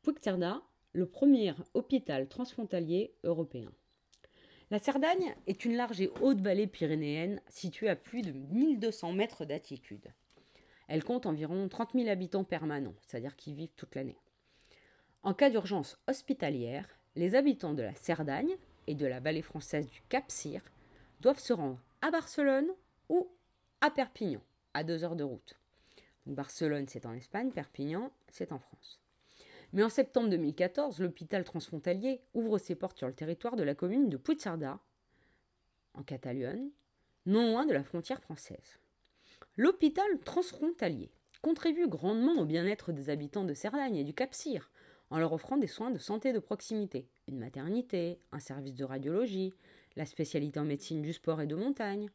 Puigcerdà, 0.03 0.61
le 0.91 1.05
premier 1.05 1.53
hôpital 1.73 2.27
transfrontalier 2.27 3.13
européen. 3.23 3.71
La 4.71 4.77
Cerdagne 4.77 5.35
est 5.47 5.65
une 5.65 5.75
large 5.75 5.99
et 5.99 6.11
haute 6.21 6.41
vallée 6.41 6.67
pyrénéenne 6.67 7.41
située 7.47 7.89
à 7.89 7.95
plus 7.95 8.21
de 8.21 8.31
1200 8.31 9.13
mètres 9.13 9.43
d'altitude. 9.43 10.13
Elle 10.88 11.03
compte 11.03 11.25
environ 11.25 11.67
30 11.67 11.93
000 11.93 12.07
habitants 12.07 12.43
permanents, 12.43 12.93
c'est-à-dire 13.01 13.35
qui 13.35 13.55
vivent 13.55 13.73
toute 13.75 13.95
l'année. 13.95 14.19
En 15.23 15.33
cas 15.33 15.49
d'urgence 15.49 15.97
hospitalière, 16.07 16.88
les 17.15 17.33
habitants 17.33 17.73
de 17.73 17.81
la 17.81 17.95
Cerdagne 17.95 18.55
et 18.85 18.93
de 18.93 19.07
la 19.07 19.19
vallée 19.19 19.41
française 19.41 19.89
du 19.89 20.01
Cap-Cyr 20.07 20.61
doivent 21.19 21.39
se 21.39 21.53
rendre 21.53 21.81
à 22.01 22.11
Barcelone 22.11 22.69
ou 23.09 23.27
à 23.81 23.89
Perpignan, 23.89 24.41
à 24.75 24.83
deux 24.83 25.03
heures 25.03 25.15
de 25.15 25.23
route. 25.23 25.55
Barcelone, 26.27 26.85
c'est 26.88 27.07
en 27.07 27.13
Espagne, 27.13 27.49
Perpignan, 27.51 28.11
c'est 28.27 28.51
en 28.51 28.59
France. 28.59 28.99
Mais 29.73 29.83
en 29.83 29.89
septembre 29.89 30.29
2014, 30.29 30.99
l'hôpital 30.99 31.43
transfrontalier 31.43 32.21
ouvre 32.33 32.57
ses 32.57 32.75
portes 32.75 32.97
sur 32.97 33.07
le 33.07 33.13
territoire 33.13 33.55
de 33.55 33.63
la 33.63 33.75
commune 33.75 34.09
de 34.09 34.17
Puigcerdà, 34.17 34.79
en 35.93 36.03
Catalogne, 36.03 36.69
non 37.25 37.51
loin 37.51 37.65
de 37.65 37.73
la 37.73 37.83
frontière 37.83 38.21
française. 38.21 38.79
L'hôpital 39.57 40.07
transfrontalier 40.25 41.11
contribue 41.41 41.88
grandement 41.88 42.39
au 42.41 42.45
bien-être 42.45 42.91
des 42.91 43.09
habitants 43.09 43.43
de 43.43 43.53
Cerdagne 43.53 43.97
et 43.97 44.03
du 44.03 44.13
Cap-Cyr 44.13 44.71
en 45.11 45.19
leur 45.19 45.33
offrant 45.33 45.57
des 45.57 45.67
soins 45.67 45.91
de 45.91 45.97
santé 45.97 46.33
de 46.33 46.39
proximité, 46.39 47.07
une 47.27 47.39
maternité, 47.39 48.19
un 48.31 48.39
service 48.39 48.75
de 48.75 48.83
radiologie, 48.83 49.53
la 49.95 50.05
spécialité 50.05 50.59
en 50.59 50.65
médecine 50.65 51.01
du 51.01 51.13
sport 51.13 51.41
et 51.41 51.47
de 51.47 51.55
montagne. 51.55 52.09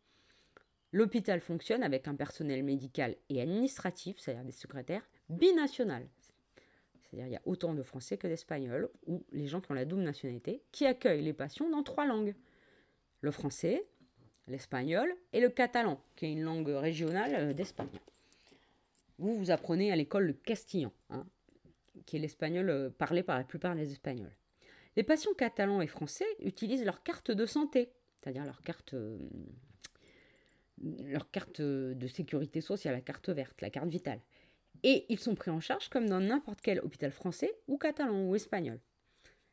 L'hôpital 0.93 1.41
fonctionne 1.41 1.83
avec 1.83 2.07
un 2.07 2.15
personnel 2.15 2.63
médical 2.63 3.17
et 3.29 3.41
administratif, 3.41 4.19
c'est-à-dire 4.19 4.45
des 4.45 4.53
secrétaires, 4.53 5.09
binational. 5.29 6.07
C'est-à-dire 7.15 7.31
il 7.31 7.33
y 7.33 7.37
a 7.37 7.43
autant 7.45 7.75
de 7.75 7.83
Français 7.83 8.19
que 8.19 8.27
d'Espagnols, 8.27 8.91
ou 9.07 9.25
les 9.31 9.47
gens 9.47 9.61
qui 9.61 9.71
ont 9.71 9.75
la 9.75 9.85
double 9.85 10.03
nationalité, 10.03 10.63
qui 10.73 10.85
accueillent 10.85 11.23
les 11.23 11.33
patients 11.33 11.71
dans 11.71 11.85
trois 11.85 12.07
langues. 12.07 12.35
Le 13.21 13.31
français, 13.31 13.87
l'espagnol 14.49 15.15
et 15.33 15.41
le 15.41 15.49
catalan, 15.49 16.03
qui 16.17 16.27
est 16.27 16.33
une 16.33 16.43
langue 16.43 16.69
régionale 16.69 17.35
euh, 17.37 17.53
d'Espagne. 17.53 17.89
Vous, 19.19 19.35
vous 19.35 19.51
apprenez 19.53 19.93
à 19.93 19.97
l'école 19.97 20.27
le 20.27 20.33
castillan, 20.33 20.93
hein, 21.11 21.25
qui 22.05 22.17
est 22.17 22.19
l'espagnol 22.19 22.69
euh, 22.69 22.91
parlé 22.91 23.23
par 23.23 23.39
la 23.39 23.45
plupart 23.45 23.77
des 23.77 23.93
Espagnols. 23.93 24.35
Les 24.97 25.05
patients 25.05 25.35
catalans 25.35 25.81
et 25.81 25.87
français 25.87 26.27
utilisent 26.41 26.85
leur 26.85 27.03
carte 27.05 27.31
de 27.31 27.47
santé, 27.47 27.93
c'est-à-dire 28.21 28.45
leur 28.45 28.61
carte, 28.63 28.95
euh, 28.95 29.19
leur 31.05 31.31
carte 31.31 31.61
de 31.61 32.07
sécurité 32.09 32.61
sociale, 32.61 32.95
la 32.95 33.01
carte 33.01 33.29
verte, 33.29 33.61
la 33.61 33.71
carte 33.71 33.89
vitale. 33.89 34.21
Et 34.83 35.07
ils 35.09 35.19
sont 35.19 35.35
pris 35.35 35.51
en 35.51 35.61
charge 35.61 35.89
comme 35.89 36.09
dans 36.09 36.21
n'importe 36.21 36.61
quel 36.61 36.81
hôpital 36.81 37.11
français 37.11 37.53
ou 37.69 37.79
catalan 37.79 38.27
ou 38.27 38.35
espagnol. 38.35 38.81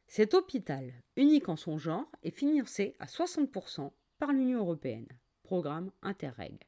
Cet 0.07 0.33
hôpital, 0.33 0.91
unique 1.15 1.47
en 1.47 1.55
son 1.55 1.77
genre, 1.77 2.11
est 2.23 2.35
financé 2.35 2.95
à 2.99 3.05
60% 3.05 3.91
par 4.19 4.33
l'Union 4.33 4.59
européenne, 4.59 5.07
programme 5.43 5.89
Interreg. 6.01 6.67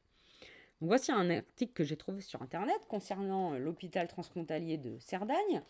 voici 0.80 1.12
un 1.12 1.28
article 1.30 1.72
que 1.74 1.84
j'ai 1.84 1.96
trouvé 1.96 2.20
sur 2.22 2.40
Internet 2.42 2.78
concernant 2.88 3.58
l'hôpital 3.58 4.08
transfrontalier 4.08 4.78
de 4.78 4.98
Cerdagne. 4.98 5.62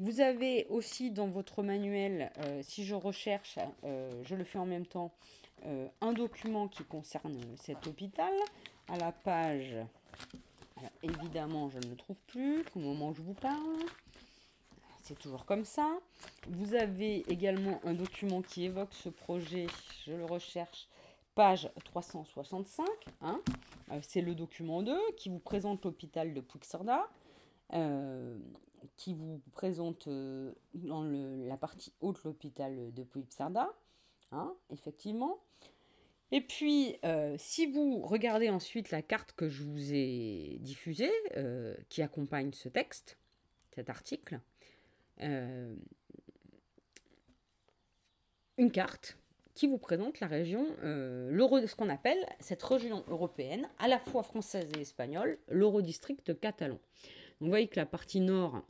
Vous 0.00 0.20
avez 0.20 0.66
aussi 0.70 1.10
dans 1.10 1.26
votre 1.26 1.62
manuel, 1.62 2.30
euh, 2.38 2.60
si 2.62 2.84
je 2.84 2.94
recherche, 2.94 3.58
euh, 3.84 4.10
je 4.22 4.34
le 4.36 4.44
fais 4.44 4.58
en 4.58 4.66
même 4.66 4.86
temps, 4.86 5.12
euh, 5.66 5.88
un 6.00 6.12
document 6.12 6.68
qui 6.68 6.84
concerne 6.84 7.36
cet 7.56 7.86
hôpital. 7.86 8.32
À 8.88 8.96
la 8.96 9.12
page, 9.12 9.76
évidemment, 11.02 11.68
je 11.70 11.78
ne 11.78 11.90
le 11.90 11.96
trouve 11.96 12.16
plus 12.26 12.64
au 12.74 12.80
moment 12.80 13.10
où 13.10 13.14
je 13.14 13.22
vous 13.22 13.34
parle. 13.34 13.78
C'est 15.02 15.18
toujours 15.18 15.46
comme 15.46 15.64
ça. 15.64 15.98
Vous 16.48 16.74
avez 16.74 17.20
également 17.30 17.80
un 17.84 17.94
document 17.94 18.42
qui 18.42 18.64
évoque 18.64 18.92
ce 18.92 19.08
projet, 19.08 19.66
je 20.04 20.12
le 20.12 20.24
recherche, 20.26 20.88
page 21.34 21.70
365. 21.84 22.86
Hein, 23.22 23.40
euh, 23.90 24.00
c'est 24.02 24.20
le 24.20 24.34
document 24.34 24.82
2 24.82 24.98
qui 25.16 25.28
vous 25.28 25.38
présente 25.38 25.84
l'hôpital 25.84 26.34
de 26.34 26.40
Puigcerdà, 26.40 27.08
euh, 27.72 28.36
qui 28.96 29.14
vous 29.14 29.40
présente 29.52 30.08
euh, 30.08 30.52
dans 30.74 31.04
la 31.04 31.56
partie 31.56 31.92
haute 32.00 32.22
l'hôpital 32.24 32.92
de 32.92 33.02
Puigcerdà, 33.02 33.72
hein, 34.32 34.52
effectivement. 34.70 35.38
Et 36.30 36.40
puis, 36.42 36.96
si 37.38 37.66
vous 37.66 38.00
regardez 38.00 38.50
ensuite 38.50 38.90
la 38.90 39.00
carte 39.00 39.32
que 39.32 39.48
je 39.48 39.62
vous 39.62 39.94
ai 39.94 40.58
diffusée, 40.60 41.10
qui 41.88 42.02
accompagne 42.02 42.52
ce 42.52 42.68
texte, 42.68 43.16
cet 43.74 43.88
article, 43.88 44.38
une 48.58 48.70
carte 48.70 49.16
qui 49.58 49.66
vous 49.66 49.78
présente 49.78 50.20
la 50.20 50.28
région, 50.28 50.68
euh, 50.84 51.66
ce 51.66 51.74
qu'on 51.74 51.88
appelle 51.88 52.24
cette 52.38 52.62
région 52.62 53.02
européenne, 53.08 53.68
à 53.80 53.88
la 53.88 53.98
fois 53.98 54.22
française 54.22 54.70
et 54.76 54.82
espagnole, 54.82 55.36
l'eurodistrict 55.48 56.38
catalan. 56.38 56.78
vous 57.40 57.48
voyez 57.48 57.66
que 57.66 57.74
la 57.74 57.84
partie 57.84 58.20
nord, 58.20 58.62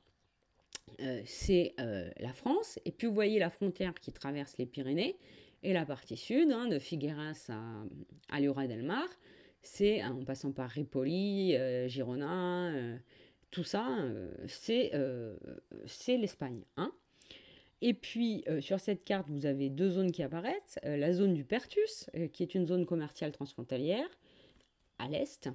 euh, 1.00 1.20
c'est 1.26 1.74
euh, 1.78 2.10
la 2.18 2.32
France, 2.32 2.78
et 2.86 2.92
puis 2.92 3.06
vous 3.06 3.12
voyez 3.12 3.38
la 3.38 3.50
frontière 3.50 3.92
qui 4.00 4.12
traverse 4.12 4.56
les 4.56 4.64
Pyrénées, 4.64 5.18
et 5.62 5.72
la 5.72 5.84
partie 5.84 6.16
sud, 6.16 6.50
hein, 6.52 6.68
de 6.68 6.78
Figueras 6.78 7.50
à, 7.50 8.36
à 8.36 8.66
del 8.66 8.82
Mar, 8.82 9.08
c'est 9.62 10.02
en 10.04 10.24
passant 10.24 10.52
par 10.52 10.70
Ripoli, 10.70 11.56
Girona, 11.88 12.72
tout 13.50 13.64
ça, 13.64 13.86
c'est 14.46 14.90
l'Espagne. 16.16 16.62
Hein 16.76 16.92
et 17.80 17.94
puis, 17.94 18.44
euh, 18.48 18.60
sur 18.60 18.80
cette 18.80 19.04
carte, 19.04 19.28
vous 19.30 19.46
avez 19.46 19.70
deux 19.70 19.90
zones 19.90 20.10
qui 20.10 20.22
apparaissent. 20.22 20.78
Euh, 20.84 20.96
la 20.96 21.12
zone 21.12 21.34
du 21.34 21.44
Pertus, 21.44 22.10
euh, 22.16 22.26
qui 22.26 22.42
est 22.42 22.54
une 22.54 22.66
zone 22.66 22.86
commerciale 22.86 23.30
transfrontalière, 23.32 24.08
à 24.98 25.08
l'est. 25.08 25.48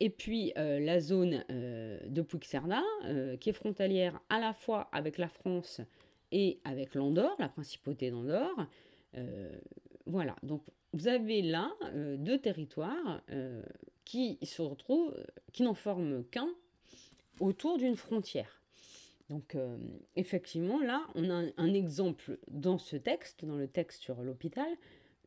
Et 0.00 0.10
puis, 0.10 0.52
la 0.56 0.98
zone 0.98 1.44
de 1.48 2.20
Puigcerdà, 2.20 2.82
qui 3.40 3.48
est 3.48 3.52
frontalière 3.52 4.20
à 4.28 4.40
la 4.40 4.52
fois 4.52 4.88
avec 4.90 5.18
la 5.18 5.28
France 5.28 5.80
et 6.32 6.58
avec 6.64 6.96
l'Andorre, 6.96 7.36
la 7.38 7.48
principauté 7.48 8.10
d'Andorre. 8.10 8.66
Voilà, 10.06 10.36
donc 10.42 10.62
vous 10.92 11.08
avez 11.08 11.42
là 11.42 11.72
deux 12.18 12.38
territoires 12.38 13.22
qui 14.04 14.38
se 14.42 14.62
retrouvent, 14.62 15.14
qui 15.52 15.62
n'en 15.62 15.74
forment 15.74 16.24
qu'un 16.24 16.48
autour 17.40 17.78
d'une 17.78 17.96
frontière. 17.96 18.60
Donc 19.30 19.54
euh, 19.54 19.76
effectivement, 20.16 20.80
là, 20.80 21.02
on 21.14 21.30
a 21.30 21.44
un, 21.56 21.74
exemple 21.74 22.38
dans 22.48 22.78
ce 22.78 22.96
texte, 22.96 23.44
dans 23.44 23.56
le 23.56 23.68
texte 23.68 24.02
sur 24.02 24.22
l'hôpital, 24.22 24.68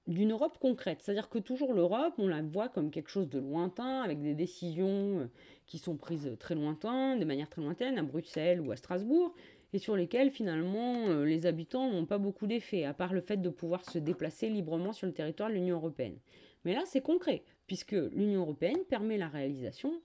d'une 0.05 0.31
Europe 0.31 0.57
concrète. 0.59 0.99
C'est-à-dire 1.01 1.29
que 1.29 1.39
toujours 1.39 1.73
l'Europe, 1.73 2.13
on 2.17 2.27
la 2.27 2.41
voit 2.41 2.69
comme 2.69 2.91
quelque 2.91 3.09
chose 3.09 3.27
de 3.27 3.39
lointain, 3.39 4.01
avec 4.03 4.21
des 4.21 4.35
décisions 4.35 5.19
euh, 5.19 5.27
qui 5.65 5.79
sont 5.79 5.97
prises 5.97 6.35
très 6.39 6.55
lointain, 6.55 7.17
de 7.17 7.25
manière 7.25 7.49
très 7.49 7.61
lointaine, 7.61 7.97
à 7.97 8.03
Bruxelles 8.03 8.61
ou 8.61 8.71
à 8.71 8.77
Strasbourg, 8.77 9.33
et 9.73 9.79
sur 9.79 9.95
lesquelles 9.95 10.31
finalement 10.31 11.07
euh, 11.07 11.25
les 11.25 11.45
habitants 11.45 11.91
n'ont 11.91 12.05
pas 12.05 12.17
beaucoup 12.17 12.47
d'effet, 12.47 12.83
à 12.83 12.93
part 12.93 13.13
le 13.13 13.21
fait 13.21 13.37
de 13.37 13.49
pouvoir 13.49 13.83
se 13.89 13.97
déplacer 13.97 14.49
librement 14.49 14.93
sur 14.93 15.07
le 15.07 15.13
territoire 15.13 15.49
de 15.49 15.55
l'Union 15.55 15.77
européenne. 15.77 16.17
Mais 16.65 16.73
là, 16.73 16.83
c'est 16.85 17.01
concret, 17.01 17.43
puisque 17.67 17.91
l'Union 17.91 18.41
européenne 18.41 18.79
permet 18.89 19.17
la 19.17 19.29
réalisation 19.29 20.01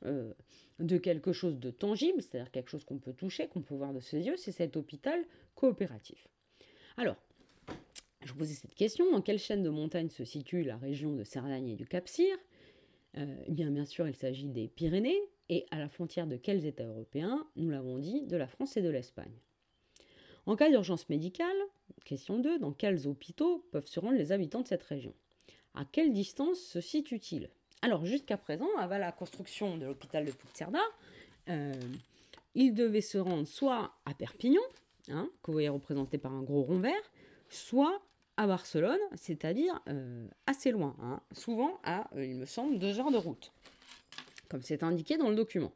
de 0.79 0.99
quelque 0.99 1.33
chose 1.33 1.59
de 1.59 1.71
tangible, 1.71 2.23
c'est-à-dire 2.23 2.51
quelque 2.51 2.69
chose 2.69 2.85
qu'on 2.85 2.99
peut 2.99 3.15
toucher, 3.15 3.49
qu'on 3.49 3.63
peut 3.63 3.75
voir 3.75 3.93
de 3.93 4.01
ses 4.01 4.21
yeux, 4.21 4.37
c'est 4.37 4.53
cet 4.53 4.77
hôpital 4.77 5.25
coopératif. 5.55 6.29
Alors, 6.97 7.17
Je 8.25 8.33
vous 8.33 8.39
posais 8.39 8.55
cette 8.55 8.75
question, 8.75 9.11
dans 9.11 9.23
quelle 9.23 9.41
chaîne 9.41 9.65
de 9.65 9.71
montagne 9.71 10.09
se 10.09 10.25
situe 10.25 10.63
la 10.63 10.77
région 10.77 11.13
de 11.13 11.25
Cerdagne 11.25 11.71
et 11.71 11.75
du 11.75 11.87
Cap-Cyr 11.87 12.37
euh, 13.19 13.37
eh 13.47 13.53
bien, 13.53 13.71
bien 13.71 13.85
sûr, 13.85 14.09
il 14.09 14.15
s'agit 14.15 14.49
des 14.49 14.69
Pyrénées, 14.69 15.21
et 15.49 15.67
à 15.71 15.79
la 15.79 15.89
frontière 15.89 16.27
de 16.27 16.37
quels 16.37 16.65
États 16.65 16.87
européens? 16.87 17.47
Nous 17.57 17.71
l'avons 17.71 17.99
dit, 17.99 18.23
de 18.23 18.37
la 18.37 18.47
France 18.47 18.77
et 18.77 18.83
de 18.83 18.89
l'Espagne. 18.89 19.35
En 20.47 20.57
cas 20.57 20.69
d'urgence 20.69 21.09
médicale, 21.09 21.57
question 22.05 22.39
2, 22.39 22.59
dans 22.59 22.73
quels 22.73 23.07
hôpitaux 23.07 23.65
peuvent 23.71 23.87
se 23.87 24.01
rendre 24.01 24.17
les 24.17 24.33
habitants 24.33 24.63
de 24.63 24.69
cette 24.69 24.83
région? 24.83 25.15
À 25.75 25.85
quelle 25.85 26.13
distance 26.13 26.59
se 26.59 26.81
situe-t-il? 26.81 27.49
Alors, 27.81 28.05
jusqu'à 28.05 28.37
présent, 28.37 28.69
avant 28.79 28.99
la 28.99 29.13
construction 29.13 29.77
de 29.77 29.87
l'hôpital 29.87 30.25
de 30.25 30.33
Puigcerdà, 30.33 30.83
euh, 31.49 31.73
il 32.55 32.75
devait 32.75 33.01
se 33.01 33.19
rendre 33.19 33.47
soit 33.47 33.93
à 34.05 34.15
Perpignan, 34.15 34.63
hein, 35.09 35.29
que 35.43 35.47
vous 35.47 35.55
voyez 35.55 35.69
représenté 35.69 36.19
par 36.19 36.33
un 36.33 36.43
gros 36.43 36.63
rond 36.63 36.79
vert, 36.81 37.13
soit 37.49 38.03
à 38.37 38.47
Barcelone, 38.47 39.01
c'est-à-dire 39.15 39.81
euh, 39.89 40.27
assez 40.47 40.71
loin, 40.71 40.97
hein. 41.03 41.21
souvent 41.33 41.81
à, 41.85 42.09
euh, 42.17 42.25
il 42.25 42.37
me 42.37 42.47
semble, 42.47 42.79
deux 42.79 42.99
heures 42.99 43.11
de 43.11 43.17
route, 43.17 43.53
comme 44.49 44.63
c'est 44.63 44.83
indiqué 44.83 45.17
dans 45.17 45.29
le 45.29 45.37
document. 45.37 45.73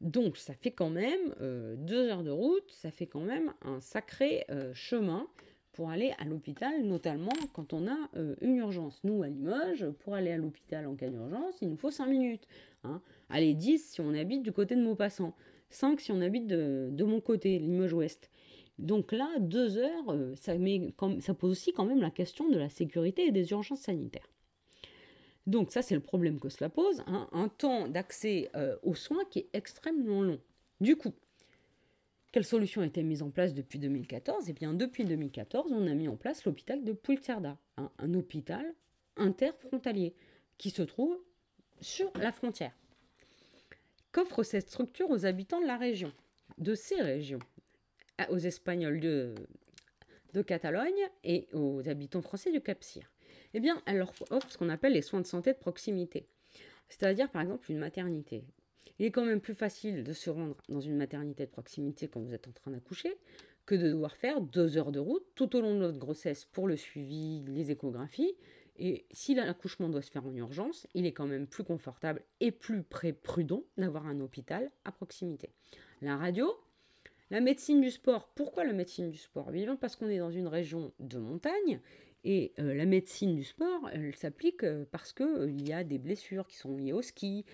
Donc 0.00 0.36
ça 0.36 0.54
fait 0.54 0.70
quand 0.70 0.90
même 0.90 1.34
euh, 1.40 1.74
deux 1.76 2.08
heures 2.08 2.22
de 2.22 2.30
route, 2.30 2.70
ça 2.70 2.90
fait 2.90 3.06
quand 3.06 3.20
même 3.20 3.52
un 3.62 3.80
sacré 3.80 4.46
chemin 4.74 5.26
pour 5.72 5.90
aller 5.90 6.12
à 6.18 6.24
l'hôpital, 6.24 6.82
notamment 6.84 7.32
quand 7.52 7.74
on 7.74 7.86
a 7.86 7.96
une 8.40 8.56
urgence. 8.56 8.98
Nous, 9.04 9.22
à 9.22 9.28
Limoges, 9.28 9.90
pour 10.00 10.14
aller 10.14 10.32
à 10.32 10.38
l'hôpital 10.38 10.86
en 10.86 10.94
cas 10.94 11.08
d'urgence, 11.08 11.54
il 11.60 11.68
nous 11.68 11.76
faut 11.76 11.90
cinq 11.90 12.06
minutes. 12.06 12.46
Hein. 12.84 13.02
Allez, 13.28 13.54
10 13.54 13.78
si 13.92 14.00
on 14.00 14.14
habite 14.14 14.42
du 14.42 14.52
côté 14.52 14.74
de 14.74 14.82
Maupassant, 14.82 15.34
5 15.70 16.00
si 16.00 16.12
on 16.12 16.20
habite 16.20 16.46
de, 16.46 17.04
mon 17.04 17.20
côté, 17.20 17.58
Limoges-Ouest. 17.58 18.30
Donc 18.78 19.12
là, 19.12 19.28
deux 19.40 19.78
heures, 19.78 20.10
euh, 20.10 20.34
ça 20.36 21.34
pose 21.34 21.50
aussi 21.50 21.72
quand 21.72 21.86
même 21.86 22.00
la 22.00 22.10
question 22.10 22.48
de 22.48 22.58
la 22.58 22.68
sécurité 22.68 23.26
et 23.26 23.32
des 23.32 23.50
urgences 23.50 23.80
sanitaires. 23.80 24.28
Donc 25.46 25.70
ça, 25.70 25.82
c'est 25.82 25.94
le 25.94 26.00
problème 26.00 26.40
que 26.40 26.48
cela 26.48 26.68
pose, 26.68 27.02
hein, 27.06 27.28
un 27.32 27.48
temps 27.48 27.86
d'accès 27.88 28.50
euh, 28.56 28.76
aux 28.82 28.94
soins 28.94 29.24
qui 29.30 29.40
est 29.40 29.48
extrêmement 29.52 30.22
long. 30.22 30.40
Du 30.80 30.96
coup, 30.96 31.12
quelle 32.32 32.44
solution 32.44 32.82
a 32.82 32.86
été 32.86 33.02
mise 33.02 33.22
en 33.22 33.30
place 33.30 33.54
depuis 33.54 33.78
2014 33.78 34.48
Eh 34.48 34.52
bien, 34.52 34.74
depuis 34.74 35.04
2014, 35.04 35.72
on 35.72 35.86
a 35.86 35.94
mis 35.94 36.08
en 36.08 36.16
place 36.16 36.44
l'hôpital 36.44 36.84
de 36.84 36.92
Pulcerda, 36.92 37.56
hein, 37.76 37.90
un 37.98 38.12
hôpital 38.14 38.74
interfrontalier 39.16 40.14
qui 40.58 40.70
se 40.70 40.82
trouve 40.82 41.16
sur 41.80 42.10
la 42.18 42.32
frontière. 42.32 42.76
Qu'offre 44.12 44.42
cette 44.42 44.68
structure 44.68 45.10
aux 45.10 45.26
habitants 45.26 45.60
de 45.60 45.66
la 45.66 45.76
région, 45.76 46.12
de 46.58 46.74
ces 46.74 47.00
régions? 47.00 47.38
Aux 48.30 48.38
Espagnols 48.38 48.98
de, 48.98 49.34
de 50.32 50.42
Catalogne 50.42 51.08
et 51.22 51.48
aux 51.52 51.86
habitants 51.86 52.22
français 52.22 52.50
du 52.50 52.62
Cap-Cyr 52.62 53.10
Eh 53.56 53.60
bien, 53.60 53.80
elle 53.86 53.96
leur 53.96 54.12
offre 54.28 54.52
ce 54.52 54.58
qu'on 54.58 54.68
appelle 54.68 54.92
les 54.92 55.00
soins 55.00 55.22
de 55.22 55.26
santé 55.26 55.54
de 55.54 55.58
proximité. 55.58 56.26
C'est-à-dire, 56.90 57.30
par 57.30 57.40
exemple, 57.40 57.72
une 57.72 57.78
maternité. 57.78 58.44
Il 58.98 59.06
est 59.06 59.10
quand 59.10 59.24
même 59.24 59.40
plus 59.40 59.54
facile 59.54 60.04
de 60.04 60.12
se 60.12 60.28
rendre 60.28 60.58
dans 60.68 60.82
une 60.82 60.98
maternité 60.98 61.46
de 61.46 61.50
proximité 61.50 62.06
quand 62.06 62.20
vous 62.20 62.34
êtes 62.34 62.46
en 62.48 62.52
train 62.52 62.72
d'accoucher 62.72 63.16
que 63.64 63.74
de 63.74 63.88
devoir 63.88 64.14
faire 64.14 64.42
deux 64.42 64.76
heures 64.76 64.92
de 64.92 64.98
route 64.98 65.24
tout 65.34 65.56
au 65.56 65.62
long 65.62 65.74
de 65.74 65.86
votre 65.86 65.98
grossesse 65.98 66.44
pour 66.44 66.68
le 66.68 66.76
suivi, 66.76 67.44
les 67.46 67.70
échographies. 67.70 68.36
Et 68.78 69.06
si 69.10 69.34
l'accouchement 69.34 69.88
doit 69.88 70.02
se 70.02 70.10
faire 70.10 70.26
en 70.26 70.34
urgence, 70.34 70.86
il 70.92 71.06
est 71.06 71.12
quand 71.12 71.26
même 71.26 71.46
plus 71.46 71.64
confortable 71.64 72.20
et 72.40 72.52
plus 72.52 72.82
prudent 72.82 73.64
d'avoir 73.78 74.06
un 74.06 74.20
hôpital 74.20 74.70
à 74.84 74.92
proximité. 74.92 75.48
La 76.02 76.18
radio, 76.18 76.54
la 77.30 77.40
médecine 77.40 77.80
du 77.80 77.90
sport, 77.90 78.28
pourquoi 78.34 78.64
la 78.64 78.74
médecine 78.74 79.08
du 79.08 79.16
sport? 79.16 79.50
Bien 79.50 79.76
parce 79.76 79.96
qu'on 79.96 80.10
est 80.10 80.18
dans 80.18 80.30
une 80.30 80.46
région 80.46 80.92
de 81.00 81.18
montagne 81.18 81.80
et 82.28 82.52
euh, 82.58 82.74
la 82.74 82.86
médecine 82.86 83.36
du 83.36 83.44
sport, 83.44 83.88
elle 83.92 84.12
s'applique 84.16 84.64
euh, 84.64 84.84
parce 84.90 85.12
qu'il 85.12 85.26
euh, 85.26 85.50
y 85.64 85.72
a 85.72 85.84
des 85.84 85.98
blessures 85.98 86.48
qui 86.48 86.56
sont 86.56 86.76
liées 86.76 86.92
au 86.92 87.00
ski, 87.00 87.44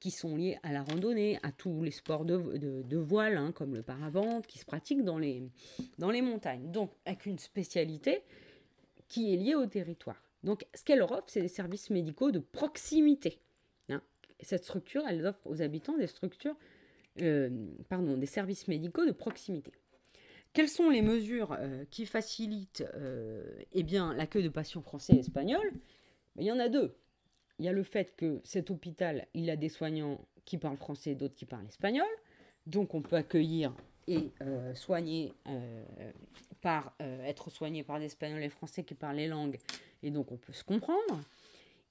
qui 0.00 0.10
sont 0.10 0.36
liées 0.36 0.58
à 0.62 0.72
la 0.72 0.82
randonnée, 0.82 1.38
à 1.42 1.52
tous 1.52 1.82
les 1.82 1.90
sports 1.90 2.24
de, 2.24 2.96
voile, 2.96 3.36
hein, 3.36 3.52
comme 3.52 3.74
le 3.74 3.82
paravent, 3.82 4.40
qui 4.48 4.58
se 4.58 4.64
pratiquent 4.64 5.04
dans 5.04 5.18
les, 5.18 5.42
dans 5.98 6.10
les 6.10 6.22
montagnes. 6.22 6.72
Donc, 6.72 6.92
avec 7.04 7.26
une 7.26 7.38
spécialité 7.38 8.22
qui 9.06 9.34
est 9.34 9.36
liée 9.36 9.54
au 9.54 9.66
territoire. 9.66 10.20
Donc, 10.42 10.66
ce 10.74 10.82
qu'elle 10.82 11.02
offre, 11.02 11.24
c'est 11.26 11.42
des 11.42 11.48
services 11.48 11.90
médicaux 11.90 12.30
de 12.30 12.38
proximité. 12.38 13.38
Hein. 13.90 14.00
Cette 14.40 14.64
structure, 14.64 15.02
elle 15.06 15.24
offre 15.26 15.46
aux 15.46 15.60
habitants 15.60 15.98
des 15.98 16.06
structures 16.06 16.56
pardon, 17.88 18.16
des 18.16 18.26
services 18.26 18.66
médicaux 18.66 19.04
de 19.04 19.12
proximité. 19.12 19.72
Quelles 20.56 20.70
sont 20.70 20.88
les 20.88 21.02
mesures 21.02 21.54
euh, 21.58 21.84
qui 21.90 22.06
facilitent 22.06 22.82
euh, 22.94 23.44
eh 23.72 23.82
bien, 23.82 24.14
l'accueil 24.14 24.42
de 24.42 24.48
patients 24.48 24.80
français 24.80 25.12
et 25.12 25.18
espagnols? 25.18 25.70
Il 26.38 26.44
y 26.44 26.50
en 26.50 26.58
a 26.58 26.70
deux. 26.70 26.96
Il 27.58 27.66
y 27.66 27.68
a 27.68 27.72
le 27.72 27.82
fait 27.82 28.16
que 28.16 28.40
cet 28.42 28.70
hôpital, 28.70 29.26
il 29.34 29.50
a 29.50 29.56
des 29.56 29.68
soignants 29.68 30.18
qui 30.46 30.56
parlent 30.56 30.78
français 30.78 31.10
et 31.10 31.14
d'autres 31.14 31.34
qui 31.34 31.44
parlent 31.44 31.66
espagnol. 31.66 32.06
Donc 32.64 32.94
on 32.94 33.02
peut 33.02 33.16
accueillir 33.16 33.74
et 34.08 34.30
soigner 34.74 35.34
par 36.62 36.96
être 37.00 37.50
soigné 37.50 37.82
par 37.82 37.98
des 37.98 38.06
espagnols 38.06 38.42
et 38.42 38.48
français 38.48 38.82
qui 38.82 38.94
parlent 38.94 39.16
les 39.16 39.28
langues 39.28 39.58
et 40.02 40.10
donc 40.10 40.32
on 40.32 40.38
peut 40.38 40.54
se 40.54 40.64
comprendre. 40.64 41.20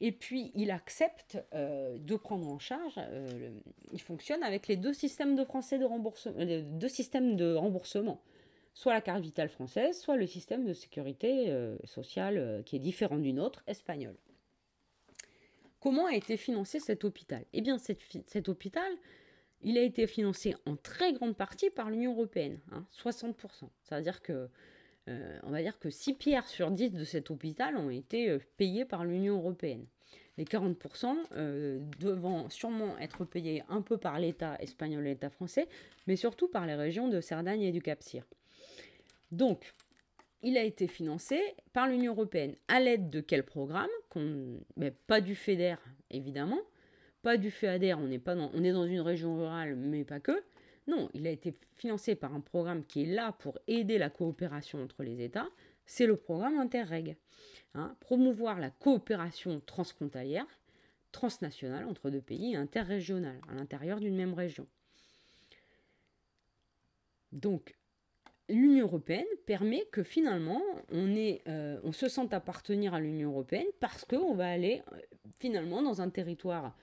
Et 0.01 0.11
puis, 0.11 0.51
il 0.55 0.71
accepte 0.71 1.37
euh, 1.53 1.97
de 1.97 2.15
prendre 2.15 2.47
en 2.47 2.59
charge, 2.59 2.95
euh, 2.97 3.49
il 3.93 4.01
fonctionne 4.01 4.43
avec 4.43 4.67
les 4.67 4.75
deux 4.75 4.93
systèmes 4.93 5.35
de 5.35 5.45
français 5.45 5.79
de 5.79 5.85
remboursement, 5.85 6.35
euh, 6.37 6.63
deux 6.65 6.89
systèmes 6.89 7.37
de 7.37 7.53
remboursement, 7.53 8.21
soit 8.75 8.93
la 8.93 9.01
carte 9.01 9.21
vitale 9.21 9.49
française, 9.49 9.99
soit 9.99 10.17
le 10.17 10.27
système 10.27 10.65
de 10.65 10.73
sécurité 10.73 11.51
sociale 11.85 12.61
qui 12.65 12.75
est 12.75 12.79
différent 12.79 13.17
du 13.17 13.33
nôtre, 13.33 13.63
espagnol. 13.65 14.15
Comment 15.79 16.05
a 16.05 16.13
été 16.13 16.37
financé 16.37 16.79
cet 16.79 17.03
hôpital? 17.03 17.45
Eh 17.53 17.61
bien, 17.61 17.77
cet 17.77 18.49
hôpital, 18.49 18.91
il 19.61 19.77
a 19.77 19.81
été 19.81 20.05
financé 20.05 20.55
en 20.65 20.75
très 20.75 21.13
grande 21.13 21.35
partie 21.35 21.69
par 21.69 21.89
l'Union 21.89 22.13
européenne, 22.13 22.59
60%. 22.91 23.33
Hein, 23.43 23.69
Ça 23.81 23.97
veut 23.97 24.03
dire 24.03 24.21
que 24.21 24.49
euh, 25.07 25.39
on 25.43 25.51
va 25.51 25.61
dire 25.61 25.77
que 25.77 25.89
6 25.89 26.13
pierres 26.13 26.47
sur 26.47 26.71
10 26.71 26.91
de 26.91 27.03
cet 27.03 27.29
hôpital 27.29 27.77
ont 27.77 27.89
été 27.89 28.29
euh, 28.29 28.39
payées 28.57 28.85
par 28.85 29.05
l'Union 29.05 29.37
européenne. 29.37 29.85
Les 30.37 30.45
40% 30.45 31.15
euh, 31.33 31.79
devant 31.99 32.49
sûrement 32.49 32.97
être 32.97 33.23
payés 33.23 33.63
un 33.69 33.81
peu 33.81 33.97
par 33.97 34.19
l'État 34.19 34.57
espagnol 34.59 35.05
et 35.05 35.11
l'État 35.11 35.29
français, 35.29 35.67
mais 36.07 36.15
surtout 36.15 36.47
par 36.47 36.65
les 36.65 36.75
régions 36.75 37.07
de 37.07 37.21
Cerdagne 37.21 37.61
et 37.61 37.71
du 37.71 37.81
Cap-Cyr. 37.81 38.25
Donc, 39.31 39.73
il 40.41 40.57
a 40.57 40.63
été 40.63 40.87
financé 40.87 41.41
par 41.73 41.87
l'Union 41.87 42.13
européenne. 42.13 42.55
À 42.67 42.79
l'aide 42.79 43.09
de 43.09 43.19
quel 43.21 43.43
programme 43.43 43.89
Pas 45.07 45.21
du 45.21 45.35
FEDER, 45.35 45.75
évidemment. 46.11 46.61
Pas 47.21 47.37
du 47.37 47.49
FEADER, 47.49 47.95
on 47.95 48.11
est, 48.11 48.19
pas 48.19 48.35
on 48.35 48.63
est 48.63 48.71
dans 48.71 48.85
une 48.85 49.01
région 49.01 49.35
rurale, 49.37 49.75
mais 49.75 50.03
pas 50.03 50.19
que. 50.19 50.43
Non, 50.87 51.09
il 51.15 51.25
a 51.25 51.31
été 51.31 51.55
financé 51.73 52.13
par 52.13 52.35
un 52.35 52.41
programme 52.41 52.85
qui 52.85 53.01
est 53.01 53.13
là 53.13 53.31
pour 53.31 53.57
aider 53.67 53.97
la 53.97 54.11
coopération 54.11 54.83
entre 54.83 55.01
les 55.01 55.23
États. 55.23 55.49
C'est 55.87 56.05
le 56.05 56.15
programme 56.15 56.59
Interreg. 56.59 57.17
Hein, 57.73 57.95
promouvoir 57.99 58.59
la 58.59 58.69
coopération 58.69 59.59
transfrontalière, 59.65 60.45
transnationale 61.11 61.85
entre 61.85 62.09
deux 62.09 62.21
pays 62.21 62.53
et 62.53 62.55
interrégionale 62.55 63.41
à 63.49 63.55
l'intérieur 63.55 63.99
d'une 63.99 64.15
même 64.15 64.33
région. 64.33 64.65
Donc, 67.31 67.75
l'Union 68.49 68.85
européenne 68.85 69.25
permet 69.45 69.85
que 69.91 70.03
finalement 70.03 70.61
on, 70.91 71.13
euh, 71.47 71.79
on 71.83 71.91
se 71.91 72.07
sente 72.07 72.33
appartenir 72.33 72.93
à 72.93 72.99
l'Union 72.99 73.31
européenne 73.31 73.67
parce 73.79 74.05
qu'on 74.05 74.35
va 74.35 74.49
aller 74.49 74.83
euh, 74.93 74.97
finalement 75.39 75.81
dans 75.81 76.01
un 76.01 76.09
territoire 76.09 76.75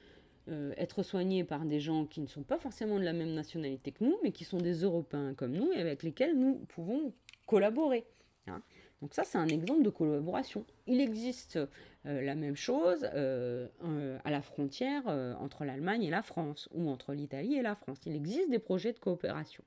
euh, 0.49 0.73
être 0.77 1.03
soignés 1.03 1.45
par 1.45 1.65
des 1.65 1.79
gens 1.79 2.05
qui 2.05 2.21
ne 2.21 2.27
sont 2.27 2.43
pas 2.43 2.59
forcément 2.59 2.99
de 2.99 3.05
la 3.05 3.13
même 3.13 3.33
nationalité 3.33 3.93
que 3.93 4.05
nous, 4.05 4.19
mais 4.23 4.33
qui 4.33 4.45
sont 4.45 4.59
des 4.59 4.83
Européens 4.83 5.35
comme 5.35 5.53
nous 5.53 5.71
et 5.73 5.79
avec 5.79 6.03
lesquels 6.03 6.37
nous 6.37 6.57
pouvons 6.69 7.13
collaborer. 7.47 8.05
Hein. 8.49 8.61
Donc 9.01 9.15
ça, 9.15 9.25
c'est 9.25 9.39
un 9.39 9.49
exemple 9.49 9.83
de 9.83 9.91
collaboration. 9.91 10.65
Il 10.87 11.01
existe 11.01 11.59
la 12.05 12.37
même 12.37 12.55
chose 12.55 13.03
à 13.05 14.31
la 14.31 14.43
frontière 14.43 15.09
entre 15.41 15.65
l'Allemagne 15.65 16.05
et 16.05 16.11
la 16.11 16.23
France, 16.23 16.69
ou 16.73 16.89
entre 16.89 17.13
l'Italie 17.13 17.57
et 17.57 17.63
la 17.63 17.75
France. 17.75 17.99
Il 18.07 18.15
existe 18.15 18.49
des 18.49 18.61
projets 18.61 18.93
de 18.93 19.01
coopération. 19.01 19.65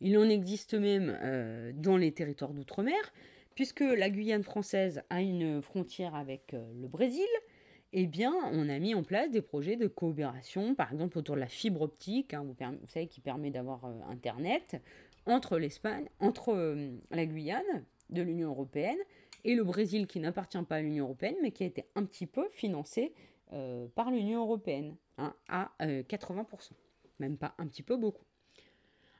Il 0.00 0.16
en 0.18 0.28
existe 0.28 0.74
même 0.74 1.18
dans 1.74 1.96
les 1.96 2.12
territoires 2.12 2.52
d'outre-mer, 2.52 3.12
puisque 3.54 3.80
la 3.80 4.10
Guyane 4.10 4.44
française 4.44 5.02
a 5.10 5.20
une 5.20 5.60
frontière 5.60 6.14
avec 6.14 6.52
le 6.52 6.86
Brésil, 6.86 7.26
eh 7.92 8.06
bien, 8.06 8.34
on 8.52 8.68
a 8.68 8.78
mis 8.78 8.94
en 8.94 9.02
place 9.02 9.30
des 9.30 9.40
projets 9.40 9.76
de 9.76 9.86
coopération, 9.86 10.74
par 10.74 10.92
exemple 10.92 11.18
autour 11.18 11.36
de 11.36 11.40
la 11.40 11.46
fibre 11.46 11.82
optique, 11.82 12.34
hein, 12.34 12.44
vous, 12.44 12.86
savez, 12.86 13.06
qui 13.06 13.20
permet 13.20 13.50
d'avoir 13.50 13.84
euh, 13.86 14.00
Internet, 14.10 14.76
entre 15.24 15.58
l'Espagne, 15.58 16.08
entre 16.20 16.50
euh, 16.54 16.90
la 17.10 17.24
Guyane 17.24 17.84
de 18.10 18.22
l'Union 18.22 18.50
européenne 18.50 18.98
et 19.44 19.54
le 19.54 19.64
Brésil 19.64 20.06
qui 20.06 20.20
n'appartient 20.20 20.62
pas 20.62 20.76
à 20.76 20.80
l'Union 20.82 21.06
européenne, 21.06 21.36
mais 21.42 21.50
qui 21.50 21.64
a 21.64 21.66
été 21.66 21.86
un 21.94 22.04
petit 22.04 22.26
peu 22.26 22.48
financé 22.50 23.14
euh, 23.52 23.86
par 23.94 24.10
l'Union 24.10 24.42
européenne, 24.42 24.96
hein, 25.16 25.34
à 25.48 25.70
80%. 25.80 26.72
Même 27.20 27.38
pas 27.38 27.54
un 27.56 27.66
petit 27.66 27.82
peu, 27.82 27.96
beaucoup. 27.96 28.24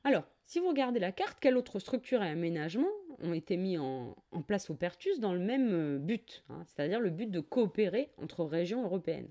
Alors, 0.04 0.24
si 0.48 0.60
vous 0.60 0.68
regardez 0.68 0.98
la 0.98 1.12
carte, 1.12 1.38
quelles 1.40 1.58
autres 1.58 1.78
structures 1.78 2.22
et 2.22 2.30
aménagements 2.30 2.88
ont 3.20 3.34
été 3.34 3.58
mis 3.58 3.76
en, 3.76 4.16
place 4.46 4.70
au 4.70 4.74
Pertus 4.74 5.20
dans 5.20 5.34
le 5.34 5.40
même 5.40 5.72
euh, 5.72 5.98
but, 5.98 6.42
hein, 6.48 6.62
c'est-à-dire 6.64 7.00
le 7.00 7.10
but 7.10 7.30
de 7.30 7.40
coopérer 7.40 8.10
entre 8.16 8.44
régions 8.44 8.82
européennes? 8.82 9.28